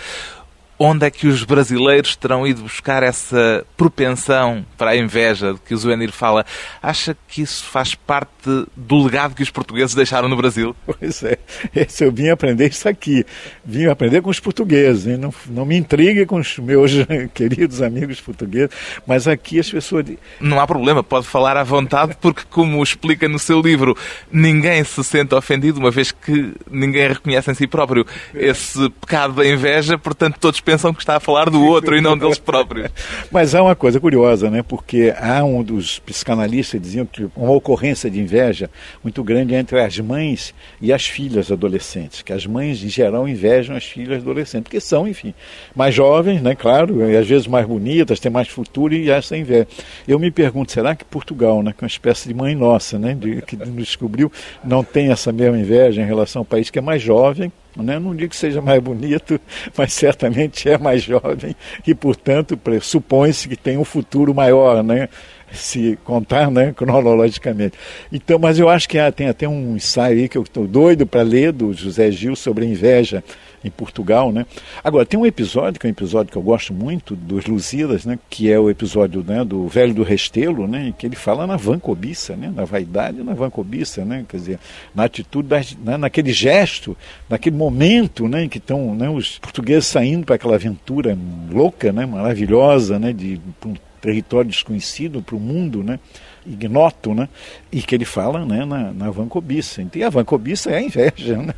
onde 0.78 1.06
é 1.06 1.10
que 1.10 1.26
os 1.26 1.42
brasileiros 1.44 2.16
terão 2.16 2.46
ido 2.46 2.62
buscar 2.62 3.02
essa 3.02 3.64
propensão 3.76 4.64
para 4.76 4.90
a 4.90 4.96
inveja 4.96 5.54
de 5.54 5.60
que 5.60 5.74
o 5.74 5.76
Zuenir 5.76 6.12
fala? 6.12 6.44
Acha 6.82 7.16
que 7.28 7.42
isso 7.42 7.64
faz 7.64 7.94
parte 7.94 8.66
do 8.76 9.02
legado 9.02 9.34
que 9.34 9.42
os 9.42 9.50
portugueses 9.50 9.94
deixaram 9.94 10.28
no 10.28 10.36
Brasil? 10.36 10.74
Pois 10.98 11.22
é, 11.22 11.38
esse 11.74 12.04
eu 12.04 12.12
vim 12.12 12.28
aprender 12.28 12.68
isso 12.70 12.88
aqui. 12.88 13.24
Vim 13.64 13.86
aprender 13.86 14.22
com 14.22 14.30
os 14.30 14.40
portugueses, 14.40 15.06
hein? 15.06 15.16
Não, 15.16 15.32
não 15.48 15.66
me 15.66 15.76
intrigue 15.76 16.24
com 16.24 16.36
os 16.36 16.58
meus 16.58 16.92
queridos 17.34 17.82
amigos 17.82 18.20
portugueses, 18.20 18.70
mas 19.06 19.28
aqui 19.28 19.60
as 19.60 19.70
pessoas... 19.70 20.06
Não 20.40 20.60
há 20.60 20.66
problema, 20.66 21.02
pode 21.02 21.26
falar 21.26 21.56
à 21.56 21.62
vontade, 21.62 22.16
porque 22.20 22.42
como 22.50 22.82
explica 22.82 23.28
no 23.28 23.38
seu 23.38 23.60
livro, 23.60 23.96
ninguém 24.30 24.82
se 24.84 25.02
sente 25.04 25.34
ofendido, 25.34 25.78
uma 25.78 25.90
vez 25.90 26.12
que 26.12 26.54
ninguém 26.70 27.08
reconhece 27.08 27.50
em 27.50 27.54
si 27.54 27.66
próprio 27.66 28.06
esse 28.34 28.88
pecado 28.90 29.34
da 29.34 29.46
inveja, 29.46 29.98
portanto 29.98 30.38
todos 30.38 30.60
pensam 30.66 30.92
que 30.92 30.98
está 30.98 31.14
a 31.16 31.20
falar 31.20 31.48
do 31.48 31.64
outro 31.64 31.96
e 31.96 32.00
não 32.00 32.18
deles 32.18 32.40
próprios. 32.40 32.90
Mas 33.30 33.54
há 33.54 33.62
uma 33.62 33.76
coisa 33.76 34.00
curiosa, 34.00 34.50
né? 34.50 34.64
Porque 34.64 35.14
há 35.16 35.44
um 35.44 35.62
dos 35.62 36.00
psicanalistas 36.00 36.82
diziam 36.82 37.06
que 37.06 37.28
uma 37.36 37.52
ocorrência 37.52 38.10
de 38.10 38.20
inveja 38.20 38.68
muito 39.02 39.22
grande 39.22 39.54
entre 39.54 39.80
as 39.80 39.96
mães 40.00 40.52
e 40.82 40.92
as 40.92 41.06
filhas 41.06 41.52
adolescentes, 41.52 42.20
que 42.20 42.32
as 42.32 42.44
mães 42.44 42.82
em 42.82 42.88
geral 42.88 43.28
invejam 43.28 43.76
as 43.76 43.84
filhas 43.84 44.20
adolescentes, 44.20 44.64
porque 44.64 44.80
são, 44.80 45.06
enfim, 45.06 45.32
mais 45.72 45.94
jovens, 45.94 46.42
né? 46.42 46.56
Claro, 46.56 47.08
e 47.08 47.16
às 47.16 47.28
vezes 47.28 47.46
mais 47.46 47.64
bonitas, 47.64 48.18
têm 48.18 48.32
mais 48.32 48.48
futuro 48.48 48.92
e 48.92 49.08
essa 49.08 49.36
inveja. 49.36 49.68
Eu 50.08 50.18
me 50.18 50.32
pergunto, 50.32 50.72
será 50.72 50.96
que 50.96 51.04
Portugal, 51.04 51.62
né, 51.62 51.72
que 51.72 51.84
é 51.84 51.84
uma 51.84 51.88
espécie 51.88 52.26
de 52.26 52.34
mãe 52.34 52.56
nossa, 52.56 52.98
né, 52.98 53.14
de, 53.14 53.40
que 53.42 53.54
descobriu, 53.54 54.32
não 54.64 54.82
tem 54.82 55.12
essa 55.12 55.30
mesma 55.30 55.56
inveja 55.56 56.02
em 56.02 56.06
relação 56.06 56.40
ao 56.40 56.44
país 56.44 56.70
que 56.70 56.78
é 56.80 56.82
mais 56.82 57.00
jovem 57.00 57.52
né? 57.82 57.98
Não 57.98 58.14
digo 58.14 58.30
que 58.30 58.36
seja 58.36 58.60
mais 58.60 58.80
bonito, 58.80 59.40
mas 59.76 59.92
certamente 59.92 60.68
é 60.68 60.78
mais 60.78 61.02
jovem 61.02 61.54
e, 61.86 61.94
portanto, 61.94 62.58
supõe-se 62.80 63.48
que 63.48 63.56
tem 63.56 63.76
um 63.78 63.84
futuro 63.84 64.34
maior, 64.34 64.82
né? 64.82 65.08
se 65.52 65.98
contar 66.04 66.50
né, 66.50 66.72
cronologicamente. 66.72 67.78
Então, 68.12 68.38
mas 68.38 68.58
eu 68.58 68.68
acho 68.68 68.88
que 68.88 68.98
há, 68.98 69.10
tem 69.12 69.28
até 69.28 69.48
um 69.48 69.76
ensaio 69.76 70.18
aí 70.18 70.28
que 70.28 70.36
eu 70.36 70.42
estou 70.42 70.66
doido 70.66 71.06
para 71.06 71.22
ler, 71.22 71.52
do 71.52 71.72
José 71.72 72.10
Gil, 72.10 72.34
sobre 72.34 72.64
a 72.64 72.68
inveja 72.68 73.22
em 73.66 73.70
Portugal, 73.70 74.32
né? 74.32 74.46
Agora, 74.82 75.04
tem 75.04 75.18
um 75.18 75.26
episódio, 75.26 75.80
que 75.80 75.86
é 75.86 75.88
um 75.88 75.92
episódio 75.92 76.30
que 76.30 76.38
eu 76.38 76.42
gosto 76.42 76.72
muito, 76.72 77.14
dos 77.16 77.46
Lusíadas, 77.46 78.04
né? 78.04 78.18
Que 78.30 78.50
é 78.50 78.58
o 78.58 78.70
episódio 78.70 79.24
né, 79.26 79.44
do 79.44 79.66
Velho 79.66 79.92
do 79.92 80.02
Restelo, 80.02 80.66
né? 80.66 80.94
Que 80.96 81.06
ele 81.06 81.16
fala 81.16 81.46
na 81.46 81.56
vancobiça, 81.56 82.36
né? 82.36 82.52
Na 82.54 82.64
vaidade 82.64 83.20
e 83.20 83.24
na 83.24 83.34
vancobiça, 83.34 84.04
né? 84.04 84.24
Quer 84.28 84.36
dizer, 84.36 84.58
na 84.94 85.04
atitude, 85.04 85.48
das, 85.48 85.76
né, 85.76 85.96
naquele 85.96 86.32
gesto, 86.32 86.96
naquele 87.28 87.56
momento, 87.56 88.28
né? 88.28 88.44
Em 88.44 88.48
que 88.48 88.58
estão 88.58 88.94
né, 88.94 89.08
os 89.08 89.38
portugueses 89.38 89.86
saindo 89.86 90.24
para 90.24 90.36
aquela 90.36 90.54
aventura 90.54 91.16
louca, 91.50 91.92
né? 91.92 92.06
Maravilhosa, 92.06 92.98
né? 92.98 93.12
De 93.12 93.40
um 93.64 93.74
território 94.00 94.48
desconhecido 94.48 95.20
para 95.20 95.36
o 95.36 95.40
mundo, 95.40 95.82
né? 95.82 95.98
Ignoto, 96.46 97.14
né? 97.14 97.28
E 97.70 97.82
que 97.82 97.94
ele 97.94 98.04
fala 98.04 98.44
né, 98.44 98.64
na, 98.64 98.92
na 98.92 99.10
vancobiça. 99.10 99.84
E 99.94 100.04
a 100.04 100.10
vancobiça 100.10 100.70
é 100.70 100.78
a 100.78 100.82
inveja, 100.82 101.36
né? 101.38 101.54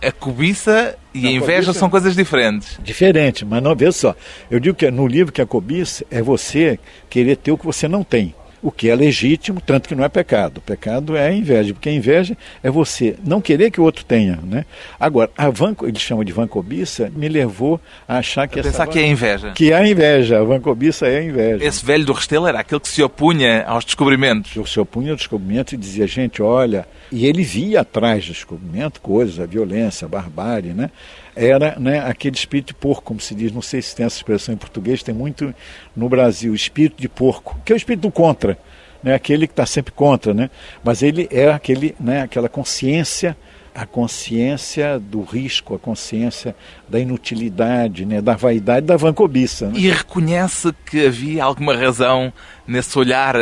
A 0.00 0.12
cobiça 0.12 0.96
e 1.14 1.26
a 1.26 1.30
inveja 1.30 1.66
cobiça, 1.66 1.72
são 1.74 1.90
coisas 1.90 2.14
diferentes. 2.14 2.78
Diferente, 2.82 3.44
mas 3.44 3.62
não, 3.62 3.74
veja 3.74 3.92
só. 3.92 4.16
Eu 4.50 4.60
digo 4.60 4.76
que 4.76 4.90
no 4.90 5.06
livro 5.06 5.32
que 5.32 5.42
a 5.42 5.46
cobiça 5.46 6.04
é 6.10 6.22
você 6.22 6.78
querer 7.10 7.36
ter 7.36 7.52
o 7.52 7.58
que 7.58 7.66
você 7.66 7.88
não 7.88 8.02
tem 8.04 8.34
o 8.62 8.70
que 8.70 8.88
é 8.88 8.94
legítimo, 8.94 9.60
tanto 9.60 9.88
que 9.88 9.94
não 9.94 10.04
é 10.04 10.08
pecado. 10.08 10.58
O 10.58 10.60
pecado 10.60 11.16
é 11.16 11.26
a 11.26 11.32
inveja, 11.32 11.74
porque 11.74 11.88
a 11.88 11.92
inveja 11.92 12.36
é 12.62 12.70
você 12.70 13.16
não 13.24 13.40
querer 13.40 13.70
que 13.70 13.80
o 13.80 13.84
outro 13.84 14.04
tenha. 14.04 14.38
Né? 14.42 14.64
Agora, 14.98 15.30
a 15.36 15.50
van, 15.50 15.74
ele 15.82 15.98
chama 15.98 16.24
de 16.24 16.32
vancobiça, 16.32 17.10
me 17.14 17.28
levou 17.28 17.80
a 18.06 18.18
achar 18.18 18.46
que 18.46 18.60
a 18.60 18.62
Pensar 18.62 18.86
que 18.86 18.98
é 18.98 19.06
inveja. 19.06 19.52
Que 19.52 19.72
é 19.72 19.76
a 19.76 19.86
inveja, 19.86 20.40
a 20.40 20.44
vancobiça 20.44 21.08
é 21.08 21.18
a 21.18 21.24
inveja. 21.24 21.64
Esse 21.64 21.84
velho 21.84 22.04
do 22.04 22.12
Restelo 22.12 22.46
era 22.46 22.60
aquele 22.60 22.80
que 22.80 22.88
se 22.88 23.02
opunha 23.02 23.64
aos 23.66 23.84
descobrimentos. 23.84 24.52
Se 24.70 24.78
opunha 24.78 25.10
aos 25.10 25.18
descobrimentos 25.18 25.72
e 25.72 25.76
dizia, 25.76 26.06
gente, 26.06 26.40
olha... 26.40 26.86
E 27.10 27.26
ele 27.26 27.42
via 27.42 27.82
atrás 27.82 28.24
do 28.24 28.32
descobrimento 28.32 29.00
coisas, 29.00 29.38
a 29.38 29.44
violência, 29.44 30.06
a 30.06 30.08
barbárie, 30.08 30.72
né? 30.72 30.90
Era 31.34 31.78
né, 31.78 32.00
aquele 32.00 32.36
espírito 32.36 32.68
de 32.68 32.74
porco, 32.74 33.02
como 33.02 33.20
se 33.20 33.34
diz, 33.34 33.52
não 33.52 33.62
sei 33.62 33.80
se 33.82 33.94
tem 33.94 34.06
essa 34.06 34.16
expressão 34.16 34.54
em 34.54 34.58
português, 34.58 35.02
tem 35.02 35.14
muito 35.14 35.54
no 35.96 36.08
Brasil, 36.08 36.54
espírito 36.54 37.00
de 37.00 37.08
porco, 37.08 37.58
que 37.64 37.72
é 37.72 37.74
o 37.74 37.76
espírito 37.76 38.02
do 38.02 38.10
contra, 38.10 38.58
né, 39.02 39.14
aquele 39.14 39.46
que 39.46 39.52
está 39.52 39.66
sempre 39.66 39.92
contra, 39.92 40.34
né, 40.34 40.50
mas 40.84 41.02
ele 41.02 41.28
é 41.30 41.50
aquele, 41.50 41.94
né, 41.98 42.22
aquela 42.22 42.48
consciência, 42.48 43.36
a 43.74 43.86
consciência 43.86 44.98
do 44.98 45.22
risco, 45.22 45.74
a 45.74 45.78
consciência 45.78 46.54
da 46.86 47.00
inutilidade, 47.00 48.04
né, 48.04 48.20
da 48.20 48.34
vaidade, 48.34 48.86
da 48.86 48.96
vancobiça. 48.96 49.68
Né? 49.68 49.78
E 49.78 49.90
reconhece 49.90 50.74
que 50.84 51.06
havia 51.06 51.44
alguma 51.44 51.74
razão 51.74 52.32
nesse 52.66 52.98
olhar 52.98 53.34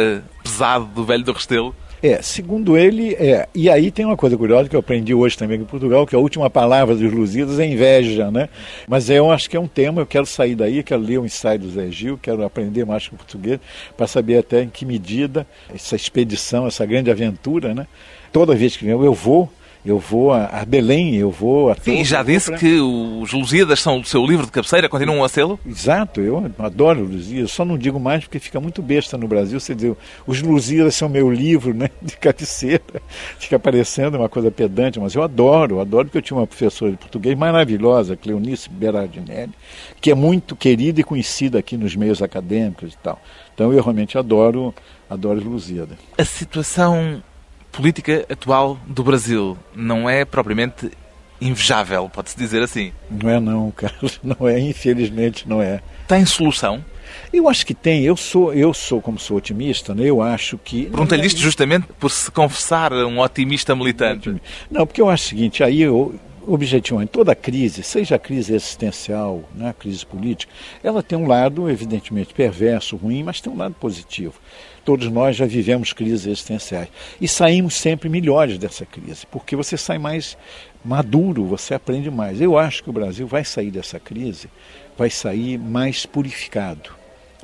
pesado 0.42 0.86
do 0.86 1.04
velho 1.04 1.24
do 1.24 1.32
Restelo? 1.32 1.74
É, 2.02 2.22
segundo 2.22 2.78
ele, 2.78 3.14
é. 3.14 3.46
E 3.54 3.68
aí 3.68 3.90
tem 3.90 4.06
uma 4.06 4.16
coisa 4.16 4.34
curiosa 4.34 4.70
que 4.70 4.74
eu 4.74 4.80
aprendi 4.80 5.12
hoje 5.12 5.36
também 5.36 5.60
em 5.60 5.64
Portugal, 5.64 6.06
que 6.06 6.16
a 6.16 6.18
última 6.18 6.48
palavra 6.48 6.94
dos 6.96 7.12
Lusíadas 7.12 7.58
é 7.58 7.66
inveja, 7.66 8.30
né? 8.30 8.48
Mas 8.88 9.10
eu 9.10 9.30
acho 9.30 9.50
que 9.50 9.56
é 9.56 9.60
um 9.60 9.68
tema, 9.68 10.00
eu 10.00 10.06
quero 10.06 10.24
sair 10.24 10.54
daí, 10.54 10.82
quero 10.82 11.02
ler 11.02 11.18
o 11.18 11.26
ensaio 11.26 11.58
do 11.58 11.70
Zé 11.70 11.90
Gil, 11.90 12.18
quero 12.20 12.42
aprender 12.42 12.86
mais 12.86 13.06
com 13.06 13.16
português, 13.16 13.60
para 13.98 14.06
saber 14.06 14.38
até 14.38 14.62
em 14.62 14.70
que 14.70 14.86
medida 14.86 15.46
essa 15.74 15.94
expedição, 15.94 16.66
essa 16.66 16.86
grande 16.86 17.10
aventura, 17.10 17.74
né? 17.74 17.86
Toda 18.32 18.54
vez 18.54 18.78
que 18.78 18.86
eu 18.86 19.12
vou, 19.12 19.50
eu 19.84 19.98
vou 19.98 20.32
a, 20.32 20.64
Belém, 20.66 21.16
eu 21.16 21.30
vou 21.30 21.70
a 21.70 21.74
Sim, 21.74 22.00
e 22.00 22.04
já 22.04 22.22
disse 22.22 22.50
pra... 22.50 22.58
que 22.58 22.78
os 22.78 23.32
Lusíadas 23.32 23.80
são 23.80 24.00
o 24.00 24.04
seu 24.04 24.24
livro 24.26 24.44
de 24.44 24.52
cabeceira, 24.52 24.88
continuam 24.88 25.24
a 25.24 25.28
sê-lo? 25.28 25.58
Exato, 25.66 26.20
eu 26.20 26.50
adoro 26.58 27.04
Lusíadas, 27.04 27.50
só 27.50 27.64
não 27.64 27.78
digo 27.78 27.98
mais 27.98 28.24
porque 28.24 28.38
fica 28.38 28.60
muito 28.60 28.82
besta 28.82 29.16
no 29.16 29.26
Brasil, 29.26 29.58
você 29.58 29.74
diz, 29.74 29.94
os 30.26 30.42
Lusíadas 30.42 30.94
são 30.94 31.08
meu 31.08 31.30
livro 31.30 31.72
né, 31.72 31.88
de 32.02 32.16
cabeceira, 32.16 32.82
fica 33.38 33.58
parecendo 33.58 34.18
uma 34.18 34.28
coisa 34.28 34.50
pedante, 34.50 35.00
mas 35.00 35.14
eu 35.14 35.22
adoro, 35.22 35.80
adoro 35.80 36.06
porque 36.06 36.18
eu 36.18 36.22
tinha 36.22 36.38
uma 36.38 36.46
professora 36.46 36.90
de 36.90 36.98
português 36.98 37.36
maravilhosa, 37.36 38.16
Cleonice 38.16 38.68
Berardinelli, 38.68 39.52
que 40.00 40.10
é 40.10 40.14
muito 40.14 40.54
querida 40.54 41.00
e 41.00 41.04
conhecida 41.04 41.58
aqui 41.58 41.76
nos 41.76 41.96
meios 41.96 42.22
acadêmicos 42.22 42.92
e 42.92 42.98
tal. 42.98 43.20
Então 43.54 43.72
eu 43.72 43.82
realmente 43.82 44.18
adoro, 44.18 44.74
adoro 45.08 45.42
Lusíadas. 45.42 45.96
A 46.18 46.24
situação 46.24 47.22
política 47.72 48.26
atual 48.30 48.78
do 48.86 49.02
Brasil 49.02 49.56
não 49.74 50.08
é 50.08 50.24
propriamente 50.24 50.90
invejável, 51.40 52.08
pode-se 52.08 52.36
dizer 52.36 52.62
assim. 52.62 52.92
Não 53.10 53.30
é 53.30 53.40
não, 53.40 53.70
Carlos, 53.76 54.20
não 54.22 54.46
é, 54.46 54.58
infelizmente 54.58 55.48
não 55.48 55.62
é. 55.62 55.80
Tem 56.06 56.24
solução? 56.26 56.84
Eu 57.32 57.48
acho 57.48 57.64
que 57.66 57.74
tem. 57.74 58.02
Eu 58.04 58.16
sou, 58.16 58.52
eu 58.52 58.74
sou 58.74 59.00
como 59.00 59.18
sou 59.18 59.36
otimista, 59.36 59.94
né? 59.94 60.04
eu 60.04 60.20
acho 60.20 60.58
que. 60.58 60.86
Perguntei-lhe 60.86 61.26
isto 61.26 61.40
justamente 61.40 61.86
por 61.98 62.10
se 62.10 62.30
confessar 62.30 62.92
um 62.92 63.20
otimista 63.20 63.74
militante. 63.74 64.40
Não, 64.70 64.86
porque 64.86 65.00
eu 65.00 65.08
acho 65.08 65.26
o 65.26 65.28
seguinte, 65.28 65.62
aí 65.62 65.82
eu, 65.82 66.14
objetivamente, 66.46 67.10
toda 67.10 67.34
crise, 67.34 67.82
seja 67.82 68.16
a 68.16 68.18
crise 68.18 68.54
existencial, 68.54 69.44
né, 69.54 69.70
a 69.70 69.72
crise 69.72 70.04
política, 70.04 70.52
ela 70.82 71.02
tem 71.02 71.18
um 71.18 71.26
lado, 71.26 71.68
evidentemente, 71.70 72.34
perverso, 72.34 72.96
ruim, 72.96 73.22
mas 73.22 73.40
tem 73.40 73.52
um 73.52 73.56
lado 73.56 73.74
positivo. 73.74 74.34
Todos 74.90 75.08
nós 75.08 75.36
já 75.36 75.46
vivemos 75.46 75.92
crises 75.92 76.26
existenciais 76.26 76.88
e 77.20 77.28
saímos 77.28 77.74
sempre 77.74 78.08
melhores 78.08 78.58
dessa 78.58 78.84
crise, 78.84 79.24
porque 79.24 79.54
você 79.54 79.76
sai 79.76 79.98
mais 79.98 80.36
maduro, 80.84 81.44
você 81.44 81.74
aprende 81.74 82.10
mais. 82.10 82.40
Eu 82.40 82.58
acho 82.58 82.82
que 82.82 82.90
o 82.90 82.92
Brasil 82.92 83.24
vai 83.24 83.44
sair 83.44 83.70
dessa 83.70 84.00
crise, 84.00 84.48
vai 84.98 85.08
sair 85.08 85.56
mais 85.56 86.04
purificado 86.06 86.90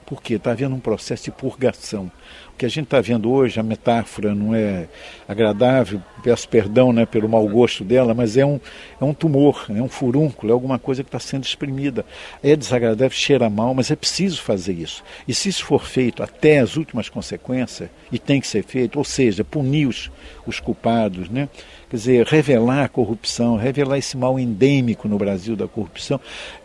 Porque 0.05 0.35
está 0.35 0.51
havendo 0.51 0.75
um 0.75 0.81
processo 0.81 1.27
de 1.27 1.31
purgação. 1.31 2.11
Que 2.57 2.65
a 2.65 2.69
gente 2.69 2.85
está 2.85 3.01
vendo 3.01 3.31
hoje, 3.31 3.61
a 3.61 3.63
metáfora 3.63 4.35
não 4.35 4.55
é 4.55 4.89
agradável, 5.29 6.03
peço 6.23 6.49
perdão 6.49 6.91
né, 6.91 7.05
pelo 7.05 7.29
mau 7.29 7.47
gosto 7.47 7.85
dela, 7.85 8.15
mas 8.15 8.37
é 8.37 8.47
um, 8.47 8.59
é 9.01 9.05
um 9.05 9.13
tumor, 9.13 9.67
é 9.69 9.83
um 9.83 9.89
furúnculo, 9.89 10.51
é 10.51 10.55
alguma 10.55 10.79
coisa 10.79 11.03
que 11.03 11.09
está 11.09 11.19
sendo 11.19 11.45
exprimida. 11.45 12.05
É 12.43 12.57
desagradável, 12.57 13.11
cheira 13.11 13.51
mal, 13.51 13.75
mas 13.75 13.91
é 13.91 13.97
preciso 13.97 14.41
fazer 14.41 14.73
isso. 14.73 15.05
E 15.29 15.35
se 15.35 15.51
isso 15.51 15.65
for 15.65 15.85
feito 15.85 16.23
até 16.23 16.59
as 16.59 16.77
últimas 16.77 17.11
consequências, 17.11 17.91
e 18.11 18.19
tem 18.19 18.41
que 18.41 18.47
ser 18.47 18.65
feito, 18.65 18.99
ou 18.99 19.05
seja, 19.05 19.45
punir 19.45 19.87
os, 19.87 20.11
os 20.47 20.59
culpados, 20.59 21.29
né? 21.29 21.51
quer 21.91 21.97
dizer, 21.97 22.27
revelar 22.27 22.85
a 22.85 22.89
corrupção, 22.89 23.57
revelar 23.57 23.99
esse 23.99 24.17
mal 24.17 24.39
endêmico 24.39 25.07
no 25.09 25.19
Brasil 25.19 25.55
da 25.57 25.69
corrupção, 25.69 26.19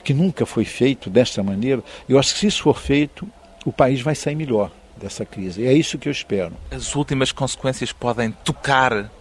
que 0.04 0.14
nunca 0.14 0.46
foi 0.46 0.64
feito 0.64 1.10
desta 1.10 1.44
maneira, 1.44 1.84
eu 2.08 2.18
acho 2.18 2.34
que 2.34 2.40
se 2.40 2.48
isso 2.48 2.64
for 2.64 2.80
feito, 2.80 3.28
o 3.66 3.72
país 3.72 4.02
vai 4.02 4.16
sair 4.16 4.36
melhor 4.36 4.72
dessa 4.98 5.26
crise. 5.26 5.62
E 5.62 5.66
é 5.66 5.74
isso 5.74 5.98
que 5.98 6.08
eu 6.08 6.12
espero. 6.12 6.54
As 6.70 6.96
últimas 6.96 7.32
consequências 7.32 7.92
podem 7.92 8.32
tocar 8.32 9.12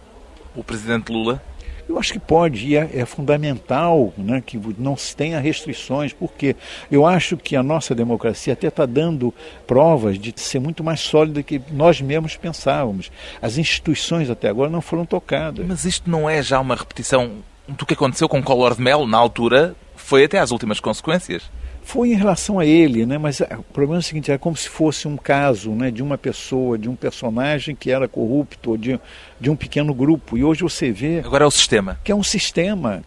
o 0.55 0.63
presidente 0.63 1.11
Lula? 1.11 1.41
Eu 1.87 1.99
acho 1.99 2.13
que 2.13 2.19
pode, 2.19 2.67
e 2.67 2.77
é, 2.77 2.89
é, 2.93 3.05
fundamental 3.05 4.13
né, 4.17 4.41
que 4.45 4.57
não 4.77 4.95
se 4.95 5.13
tenha 5.13 5.39
restrições, 5.39 6.13
porque 6.13 6.55
eu 6.89 7.05
acho 7.05 7.35
que 7.35 7.55
a 7.55 7.61
nossa 7.61 7.93
democracia 7.93 8.53
até 8.53 8.67
está 8.67 8.85
dando 8.85 9.33
provas 9.67 10.17
de 10.17 10.33
ser 10.37 10.59
muito 10.59 10.83
mais 10.83 11.01
sólida 11.01 11.41
do 11.41 11.43
que 11.43 11.61
nós 11.69 11.99
mesmos 11.99 12.37
pensávamos. 12.37 13.11
As 13.41 13.57
instituições 13.57 14.29
até 14.29 14.47
agora 14.47 14.69
não 14.69 14.79
foram 14.79 15.05
tocadas. 15.05 15.65
Mas 15.67 15.83
isto 15.83 16.09
não 16.09 16.29
é 16.29 16.41
já 16.41 16.61
uma 16.61 16.75
repetição 16.75 17.39
do 17.67 17.85
que 17.85 17.93
aconteceu 17.93 18.29
com 18.29 18.41
Collor 18.41 18.75
de 18.75 18.81
Mello 18.81 19.05
na 19.05 19.17
altura? 19.17 19.75
Foi 19.95 20.23
até 20.23 20.39
às 20.39 20.51
últimas 20.51 20.79
consequências? 20.79 21.43
Foi 21.83 22.11
em 22.11 22.15
relação 22.15 22.59
a 22.59 22.65
ele, 22.65 23.05
né? 23.05 23.17
mas 23.17 23.41
o 23.41 23.63
problema 23.73 23.97
é 23.97 23.99
o 23.99 24.03
seguinte, 24.03 24.31
é 24.31 24.37
como 24.37 24.55
se 24.55 24.69
fosse 24.69 25.07
um 25.07 25.17
caso 25.17 25.71
né, 25.71 25.91
de 25.91 26.01
uma 26.01 26.17
pessoa, 26.17 26.77
de 26.77 26.87
um 26.87 26.95
personagem 26.95 27.75
que 27.75 27.91
era 27.91 28.07
corrupto, 28.07 28.71
ou 28.71 28.77
de, 28.77 28.99
de 29.39 29.49
um 29.49 29.55
pequeno 29.55 29.93
grupo. 29.93 30.37
E 30.37 30.43
hoje 30.43 30.61
você 30.61 30.91
vê... 30.91 31.19
Agora 31.19 31.43
é 31.43 31.47
o 31.47 31.51
sistema. 31.51 31.99
Que 32.03 32.11
é 32.11 32.15
um 32.15 32.23
sistema. 32.23 33.03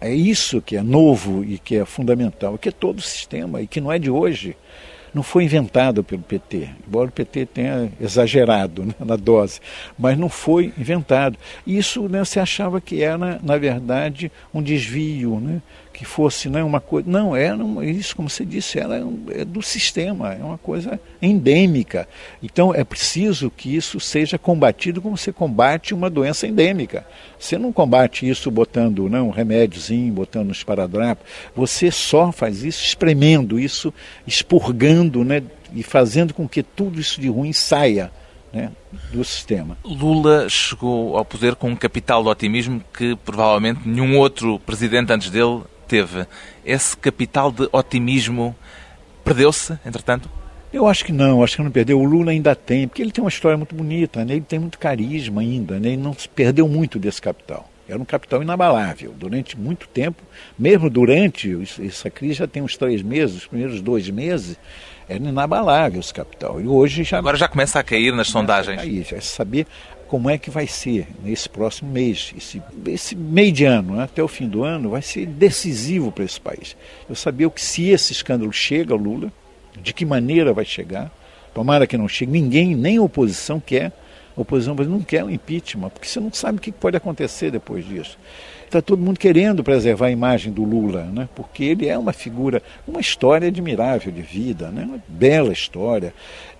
É 0.00 0.14
isso 0.14 0.60
que 0.60 0.76
é 0.76 0.82
novo 0.82 1.44
e 1.44 1.58
que 1.58 1.76
é 1.76 1.84
fundamental, 1.84 2.58
que 2.58 2.68
é 2.68 2.72
todo 2.72 2.98
o 2.98 3.02
sistema 3.02 3.60
e 3.60 3.66
que 3.66 3.80
não 3.80 3.90
é 3.90 3.98
de 3.98 4.10
hoje 4.10 4.56
não 5.14 5.22
foi 5.22 5.44
inventado 5.44 6.02
pelo 6.02 6.22
PT, 6.22 6.68
embora 6.86 7.08
o 7.08 7.12
PT 7.12 7.46
tenha 7.46 7.90
exagerado 8.00 8.84
né, 8.84 8.94
na 8.98 9.14
dose, 9.14 9.60
mas 9.96 10.18
não 10.18 10.28
foi 10.28 10.74
inventado. 10.76 11.38
Isso 11.64 12.08
né, 12.08 12.24
você 12.24 12.40
achava 12.40 12.80
que 12.80 13.00
era, 13.00 13.38
na 13.40 13.56
verdade, 13.56 14.30
um 14.52 14.60
desvio, 14.60 15.38
né, 15.38 15.62
que 15.94 16.04
fosse 16.04 16.48
né, 16.48 16.62
uma 16.62 16.80
coisa. 16.80 17.08
Não, 17.08 17.36
era 17.36 17.56
é 17.82 17.86
isso, 17.86 18.16
como 18.16 18.28
você 18.28 18.44
disse, 18.44 18.80
era 18.80 19.00
é 19.30 19.44
do 19.44 19.62
sistema, 19.62 20.34
é 20.34 20.42
uma 20.42 20.58
coisa 20.58 21.00
endêmica. 21.22 22.08
Então 22.42 22.74
é 22.74 22.82
preciso 22.82 23.48
que 23.48 23.74
isso 23.74 24.00
seja 24.00 24.36
combatido 24.36 25.00
como 25.00 25.16
você 25.16 25.32
combate 25.32 25.94
uma 25.94 26.10
doença 26.10 26.48
endêmica. 26.48 27.06
Você 27.38 27.56
não 27.56 27.72
combate 27.72 28.28
isso 28.28 28.50
botando 28.50 29.08
né, 29.08 29.20
um 29.20 29.30
remédiozinho, 29.30 30.12
botando 30.12 30.48
um 30.48 30.52
esparadrapo. 30.52 31.24
Você 31.54 31.92
só 31.92 32.32
faz 32.32 32.64
isso 32.64 32.84
espremendo 32.84 33.58
isso, 33.58 33.94
expurgando 34.26 35.24
né, 35.24 35.44
e 35.72 35.84
fazendo 35.84 36.34
com 36.34 36.48
que 36.48 36.62
tudo 36.62 37.00
isso 37.00 37.20
de 37.20 37.28
ruim 37.28 37.52
saia. 37.52 38.10
Né, 38.52 38.70
do 39.12 39.24
sistema. 39.24 39.76
Lula 39.84 40.48
chegou 40.48 41.16
ao 41.16 41.24
poder 41.24 41.56
com 41.56 41.70
um 41.70 41.74
capital 41.74 42.22
de 42.22 42.28
otimismo 42.28 42.80
que 42.96 43.16
provavelmente 43.16 43.80
nenhum 43.84 44.16
outro 44.16 44.60
presidente 44.60 45.12
antes 45.12 45.28
dele 45.28 45.62
teve, 45.94 46.26
esse 46.66 46.96
capital 46.96 47.52
de 47.52 47.68
otimismo 47.70 48.56
perdeu-se, 49.22 49.78
entretanto? 49.86 50.28
Eu 50.72 50.88
acho 50.88 51.04
que 51.04 51.12
não, 51.12 51.44
acho 51.44 51.56
que 51.56 51.62
não 51.62 51.70
perdeu. 51.70 52.00
O 52.00 52.04
Lula 52.04 52.32
ainda 52.32 52.52
tem, 52.56 52.88
porque 52.88 53.00
ele 53.00 53.12
tem 53.12 53.22
uma 53.22 53.30
história 53.30 53.56
muito 53.56 53.76
bonita, 53.76 54.24
né? 54.24 54.32
ele 54.34 54.40
tem 54.40 54.58
muito 54.58 54.76
carisma 54.76 55.40
ainda, 55.40 55.78
né? 55.78 55.90
ele 55.90 56.02
não 56.02 56.12
se 56.12 56.28
perdeu 56.28 56.66
muito 56.66 56.98
desse 56.98 57.22
capital. 57.22 57.70
Era 57.88 57.98
um 57.98 58.04
capital 58.04 58.42
inabalável 58.42 59.14
durante 59.16 59.56
muito 59.56 59.86
tempo, 59.86 60.20
mesmo 60.58 60.90
durante 60.90 61.56
essa 61.80 62.10
crise, 62.10 62.34
já 62.34 62.46
tem 62.46 62.62
uns 62.62 62.76
três 62.76 63.02
meses, 63.02 63.36
os 63.36 63.46
primeiros 63.46 63.80
dois 63.80 64.10
meses, 64.10 64.58
era 65.08 65.22
inabalável 65.22 66.00
esse 66.00 66.12
capital. 66.12 66.60
E 66.60 66.66
hoje 66.66 67.04
já. 67.04 67.18
Agora 67.18 67.36
já 67.36 67.46
começa 67.46 67.78
a 67.78 67.84
cair 67.84 68.12
nas 68.12 68.28
sondagens. 68.28 68.78
A 68.78 68.82
cair, 68.82 69.04
já 69.04 69.20
saber 69.20 69.66
como 70.08 70.30
é 70.30 70.38
que 70.38 70.50
vai 70.50 70.66
ser 70.66 71.08
nesse 71.22 71.48
próximo 71.48 71.90
mês. 71.90 72.32
Esse, 72.36 72.62
esse 72.86 73.16
meio 73.16 73.52
de 73.52 73.64
ano, 73.64 73.96
né, 73.96 74.04
até 74.04 74.22
o 74.22 74.28
fim 74.28 74.48
do 74.48 74.62
ano, 74.62 74.90
vai 74.90 75.02
ser 75.02 75.26
decisivo 75.26 76.12
para 76.12 76.24
esse 76.24 76.40
país. 76.40 76.76
Eu 77.08 77.14
sabia 77.14 77.48
que 77.50 77.60
se 77.60 77.88
esse 77.88 78.12
escândalo 78.12 78.52
chega 78.52 78.92
ao 78.92 78.98
Lula, 78.98 79.32
de 79.80 79.92
que 79.92 80.04
maneira 80.04 80.52
vai 80.52 80.64
chegar, 80.64 81.12
tomara 81.52 81.86
que 81.86 81.96
não 81.96 82.08
chegue, 82.08 82.30
ninguém, 82.30 82.74
nem 82.74 82.98
a 82.98 83.02
oposição 83.02 83.60
quer, 83.60 83.92
a 84.36 84.40
oposição 84.40 84.74
não 84.74 85.00
quer 85.00 85.24
o 85.24 85.30
impeachment, 85.30 85.90
porque 85.90 86.08
você 86.08 86.20
não 86.20 86.32
sabe 86.32 86.58
o 86.58 86.60
que 86.60 86.72
pode 86.72 86.96
acontecer 86.96 87.50
depois 87.50 87.84
disso 87.84 88.18
está 88.78 88.82
todo 88.82 89.00
mundo 89.00 89.18
querendo 89.18 89.62
preservar 89.62 90.06
a 90.06 90.10
imagem 90.10 90.52
do 90.52 90.64
Lula, 90.64 91.04
né? 91.04 91.28
porque 91.34 91.64
ele 91.64 91.86
é 91.86 91.96
uma 91.96 92.12
figura, 92.12 92.62
uma 92.86 93.00
história 93.00 93.48
admirável 93.48 94.12
de 94.12 94.22
vida, 94.22 94.70
né? 94.70 94.84
uma 94.84 95.02
bela 95.06 95.52
história. 95.52 96.12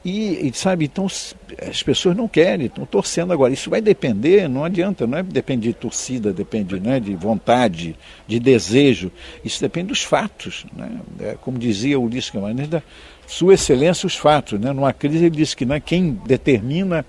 E, 0.05 0.47
e, 0.47 0.53
sabe, 0.55 0.85
então 0.85 1.07
as 1.07 1.83
pessoas 1.83 2.15
não 2.15 2.29
querem, 2.29 2.67
estão 2.67 2.85
torcendo 2.85 3.33
agora. 3.33 3.53
Isso 3.53 3.71
vai 3.71 3.81
depender, 3.81 4.49
não 4.49 4.65
adianta, 4.65 5.07
não 5.07 5.19
é 5.19 5.23
depende 5.23 5.69
de 5.69 5.75
torcida, 5.75 6.33
depende 6.33 6.79
né, 6.79 7.01
de 7.01 7.15
vontade, 7.17 7.97
de 8.27 8.39
desejo. 8.39 9.11
Isso 9.43 9.61
depende 9.61 9.89
dos 9.89 10.03
fatos. 10.03 10.67
Né? 10.77 11.01
É, 11.21 11.37
como 11.41 11.59
dizia 11.59 11.99
Ulisses 11.99 12.31
Guimarães, 12.31 12.69
da 12.69 12.83
Sua 13.27 13.55
Excelência, 13.55 14.07
os 14.07 14.15
fatos. 14.15 14.61
Né? 14.61 14.73
Numa 14.75 14.93
crise, 14.93 15.25
ele 15.25 15.31
disse 15.31 15.57
que 15.57 15.65
né, 15.65 15.81
quem 15.81 16.21
determina 16.27 17.05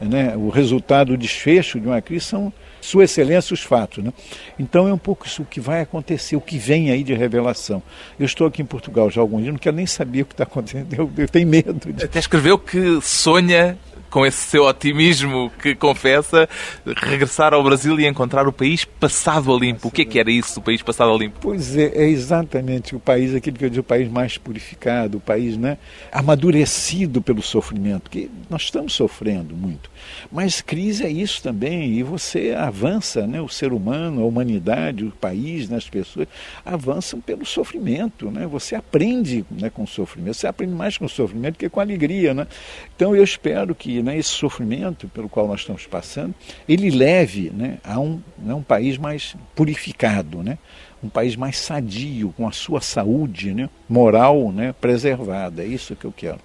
né, 0.00 0.36
o 0.36 0.48
resultado, 0.48 1.12
o 1.12 1.16
desfecho 1.16 1.80
de 1.80 1.86
uma 1.86 2.00
crise 2.00 2.26
são 2.26 2.52
sua 2.80 3.04
Excelência 3.04 3.54
os 3.54 3.62
fatos. 3.62 4.02
Né? 4.02 4.12
Então 4.58 4.88
é 4.88 4.92
um 4.92 4.98
pouco 4.98 5.26
isso 5.26 5.44
que 5.44 5.60
vai 5.60 5.80
acontecer, 5.80 6.36
o 6.36 6.40
que 6.40 6.58
vem 6.58 6.90
aí 6.90 7.02
de 7.02 7.14
revelação. 7.14 7.82
Eu 8.18 8.26
estou 8.26 8.46
aqui 8.46 8.62
em 8.62 8.66
Portugal 8.66 9.10
já 9.10 9.20
há 9.20 9.22
alguns 9.22 9.42
dias, 9.42 9.52
não 9.52 9.58
quero 9.58 9.76
nem 9.76 9.86
saber 9.86 10.22
o 10.22 10.26
que 10.26 10.34
está 10.34 10.44
acontecendo, 10.44 10.92
eu, 10.96 11.10
eu 11.16 11.28
tenho 11.28 11.48
medo. 11.48 11.92
De... 11.92 12.04
Até 12.04 12.18
escreveu 12.18 12.58
que 12.58 13.00
sonha 13.02 13.76
com 14.10 14.24
esse 14.24 14.38
seu 14.38 14.64
otimismo 14.64 15.50
que 15.62 15.74
confessa, 15.74 16.48
regressar 16.96 17.54
ao 17.54 17.62
Brasil 17.62 17.98
e 18.00 18.06
encontrar 18.06 18.46
o 18.46 18.52
país 18.52 18.84
passado 18.84 19.54
a 19.54 19.58
limpo. 19.58 19.88
O 19.88 19.90
que 19.90 20.02
é 20.02 20.04
que 20.04 20.18
era 20.18 20.30
isso, 20.30 20.60
o 20.60 20.62
país 20.62 20.82
passado 20.82 21.12
a 21.12 21.16
limpo? 21.16 21.38
Pois 21.40 21.76
é, 21.76 21.86
é 21.94 22.08
exatamente 22.08 22.94
o 22.94 23.00
país, 23.00 23.34
aquilo 23.34 23.56
que 23.56 23.64
eu 23.64 23.70
digo, 23.70 23.80
o 23.80 23.84
país 23.84 24.10
mais 24.10 24.38
purificado, 24.38 25.18
o 25.18 25.20
país 25.20 25.56
né, 25.56 25.78
amadurecido 26.12 27.20
pelo 27.20 27.42
sofrimento, 27.42 28.10
que 28.10 28.30
nós 28.48 28.62
estamos 28.62 28.92
sofrendo 28.92 29.54
muito. 29.54 29.90
Mas 30.30 30.60
crise 30.60 31.04
é 31.04 31.10
isso 31.10 31.42
também, 31.42 31.92
e 31.92 32.02
você 32.02 32.54
avança, 32.56 33.26
né, 33.26 33.40
o 33.40 33.48
ser 33.48 33.72
humano, 33.72 34.22
a 34.22 34.26
humanidade, 34.26 35.04
o 35.04 35.10
país, 35.10 35.68
né, 35.68 35.76
as 35.76 35.88
pessoas 35.88 36.26
avançam 36.64 37.20
pelo 37.20 37.44
sofrimento, 37.44 38.30
né? 38.30 38.46
Você 38.46 38.74
aprende 38.74 39.44
né, 39.50 39.70
com 39.70 39.82
o 39.82 39.86
sofrimento, 39.86 40.34
você 40.34 40.46
aprende 40.46 40.74
mais 40.74 40.96
com 40.96 41.04
o 41.04 41.08
sofrimento 41.08 41.58
que 41.58 41.68
com 41.68 41.80
a 41.80 41.82
alegria, 41.82 42.34
né? 42.34 42.46
Então 42.94 43.14
eu 43.14 43.22
espero 43.22 43.74
que 43.74 43.97
né, 44.02 44.16
esse 44.16 44.30
sofrimento 44.30 45.08
pelo 45.08 45.28
qual 45.28 45.46
nós 45.46 45.60
estamos 45.60 45.86
passando, 45.86 46.34
ele 46.68 46.90
leve 46.90 47.50
né, 47.50 47.78
a 47.84 47.98
um, 47.98 48.20
né, 48.38 48.54
um 48.54 48.62
país 48.62 48.98
mais 48.98 49.36
purificado, 49.54 50.42
né, 50.42 50.58
um 51.02 51.08
país 51.08 51.36
mais 51.36 51.58
sadio, 51.58 52.32
com 52.36 52.46
a 52.46 52.52
sua 52.52 52.80
saúde 52.80 53.54
né, 53.54 53.68
moral 53.88 54.52
né, 54.52 54.74
preservada. 54.80 55.62
É 55.62 55.66
isso 55.66 55.94
que 55.94 56.04
eu 56.04 56.12
quero. 56.12 56.40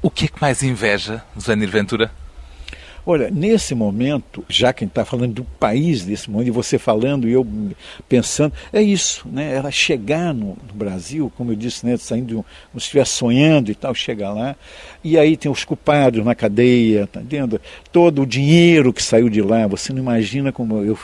O 0.00 0.10
que 0.10 0.26
é 0.26 0.28
que 0.28 0.40
mais 0.40 0.62
inveja, 0.62 1.22
Zanir 1.38 1.68
Ventura? 1.68 2.10
Olha, 3.10 3.30
nesse 3.30 3.74
momento, 3.74 4.44
já 4.50 4.70
quem 4.70 4.86
está 4.86 5.02
falando 5.02 5.32
do 5.32 5.44
país 5.58 6.04
desse 6.04 6.30
momento, 6.30 6.48
e 6.48 6.50
você 6.50 6.78
falando 6.78 7.26
e 7.26 7.32
eu 7.32 7.46
pensando, 8.06 8.52
é 8.70 8.82
isso, 8.82 9.26
né? 9.32 9.54
Ela 9.54 9.70
chegar 9.70 10.34
no, 10.34 10.48
no 10.48 10.74
Brasil, 10.74 11.32
como 11.34 11.50
eu 11.50 11.56
disse, 11.56 11.86
né? 11.86 11.96
Saindo, 11.96 12.44
como 12.70 12.78
se 12.78 12.84
estivesse 12.84 13.12
sonhando 13.12 13.70
e 13.70 13.74
tal, 13.74 13.94
chegar 13.94 14.34
lá, 14.34 14.54
e 15.02 15.16
aí 15.16 15.38
tem 15.38 15.50
os 15.50 15.64
culpados 15.64 16.22
na 16.22 16.34
cadeia, 16.34 17.06
tá 17.06 17.22
entendendo? 17.22 17.58
Todo 17.90 18.20
o 18.20 18.26
dinheiro 18.26 18.92
que 18.92 19.02
saiu 19.02 19.30
de 19.30 19.40
lá, 19.40 19.66
você 19.66 19.90
não 19.90 20.00
imagina 20.00 20.52
como 20.52 20.84
eu 20.84 20.98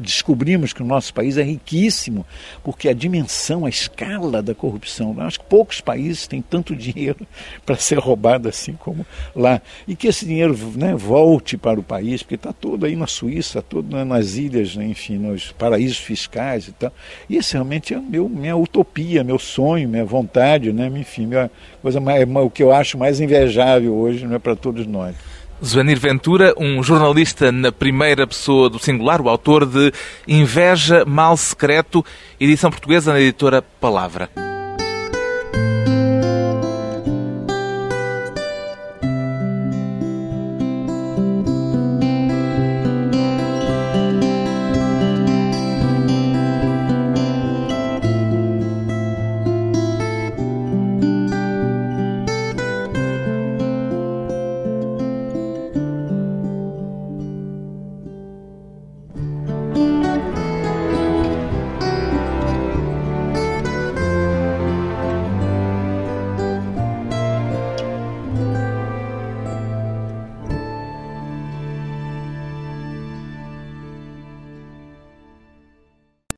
descobrimos 0.00 0.72
que 0.72 0.82
o 0.82 0.86
nosso 0.86 1.12
país 1.12 1.36
é 1.36 1.42
riquíssimo, 1.42 2.24
porque 2.64 2.88
a 2.88 2.94
dimensão, 2.94 3.66
a 3.66 3.68
escala 3.68 4.42
da 4.42 4.54
corrupção, 4.54 5.14
acho 5.18 5.40
que 5.40 5.44
poucos 5.44 5.82
países 5.82 6.26
têm 6.26 6.40
tanto 6.40 6.72
dinheiro 6.74 7.26
para 7.66 7.76
ser 7.76 7.98
roubado 7.98 8.48
assim 8.48 8.72
como 8.72 9.04
lá, 9.36 9.60
e 9.86 9.94
que 9.94 10.06
esse 10.06 10.24
dinheiro, 10.24 10.56
né, 10.76 10.94
volte 10.94 11.41
volte 11.42 11.56
para 11.56 11.80
o 11.80 11.82
país, 11.82 12.22
porque 12.22 12.36
está 12.36 12.52
todo 12.52 12.86
aí 12.86 12.94
na 12.94 13.06
Suíça, 13.06 13.60
todo 13.60 14.04
nas 14.04 14.36
ilhas, 14.36 14.76
né, 14.76 14.86
enfim, 14.86 15.18
nos 15.18 15.50
paraísos 15.52 15.98
fiscais 15.98 16.68
e 16.68 16.72
tal. 16.72 16.92
E 17.28 17.36
esse 17.36 17.54
realmente 17.54 17.92
é 17.92 17.98
meu, 17.98 18.28
minha 18.28 18.56
utopia, 18.56 19.24
meu 19.24 19.38
sonho, 19.38 19.88
minha 19.88 20.04
vontade, 20.04 20.72
né, 20.72 20.86
enfim, 20.94 21.26
minha 21.26 21.50
coisa 21.82 22.00
mais, 22.00 22.24
o 22.28 22.48
que 22.48 22.62
eu 22.62 22.72
acho 22.72 22.96
mais 22.96 23.20
invejável 23.20 23.92
hoje 23.92 24.24
né, 24.26 24.38
para 24.38 24.54
todos 24.54 24.86
nós. 24.86 25.16
Zuanir 25.64 25.98
Ventura, 25.98 26.54
um 26.58 26.82
jornalista 26.82 27.52
na 27.52 27.70
primeira 27.70 28.26
pessoa 28.26 28.68
do 28.70 28.78
singular, 28.78 29.20
o 29.20 29.28
autor 29.28 29.66
de 29.66 29.92
Inveja, 30.26 31.04
Mal 31.04 31.36
Secreto, 31.36 32.04
edição 32.40 32.70
portuguesa 32.70 33.12
na 33.12 33.20
editora 33.20 33.62
Palavra. 33.80 34.51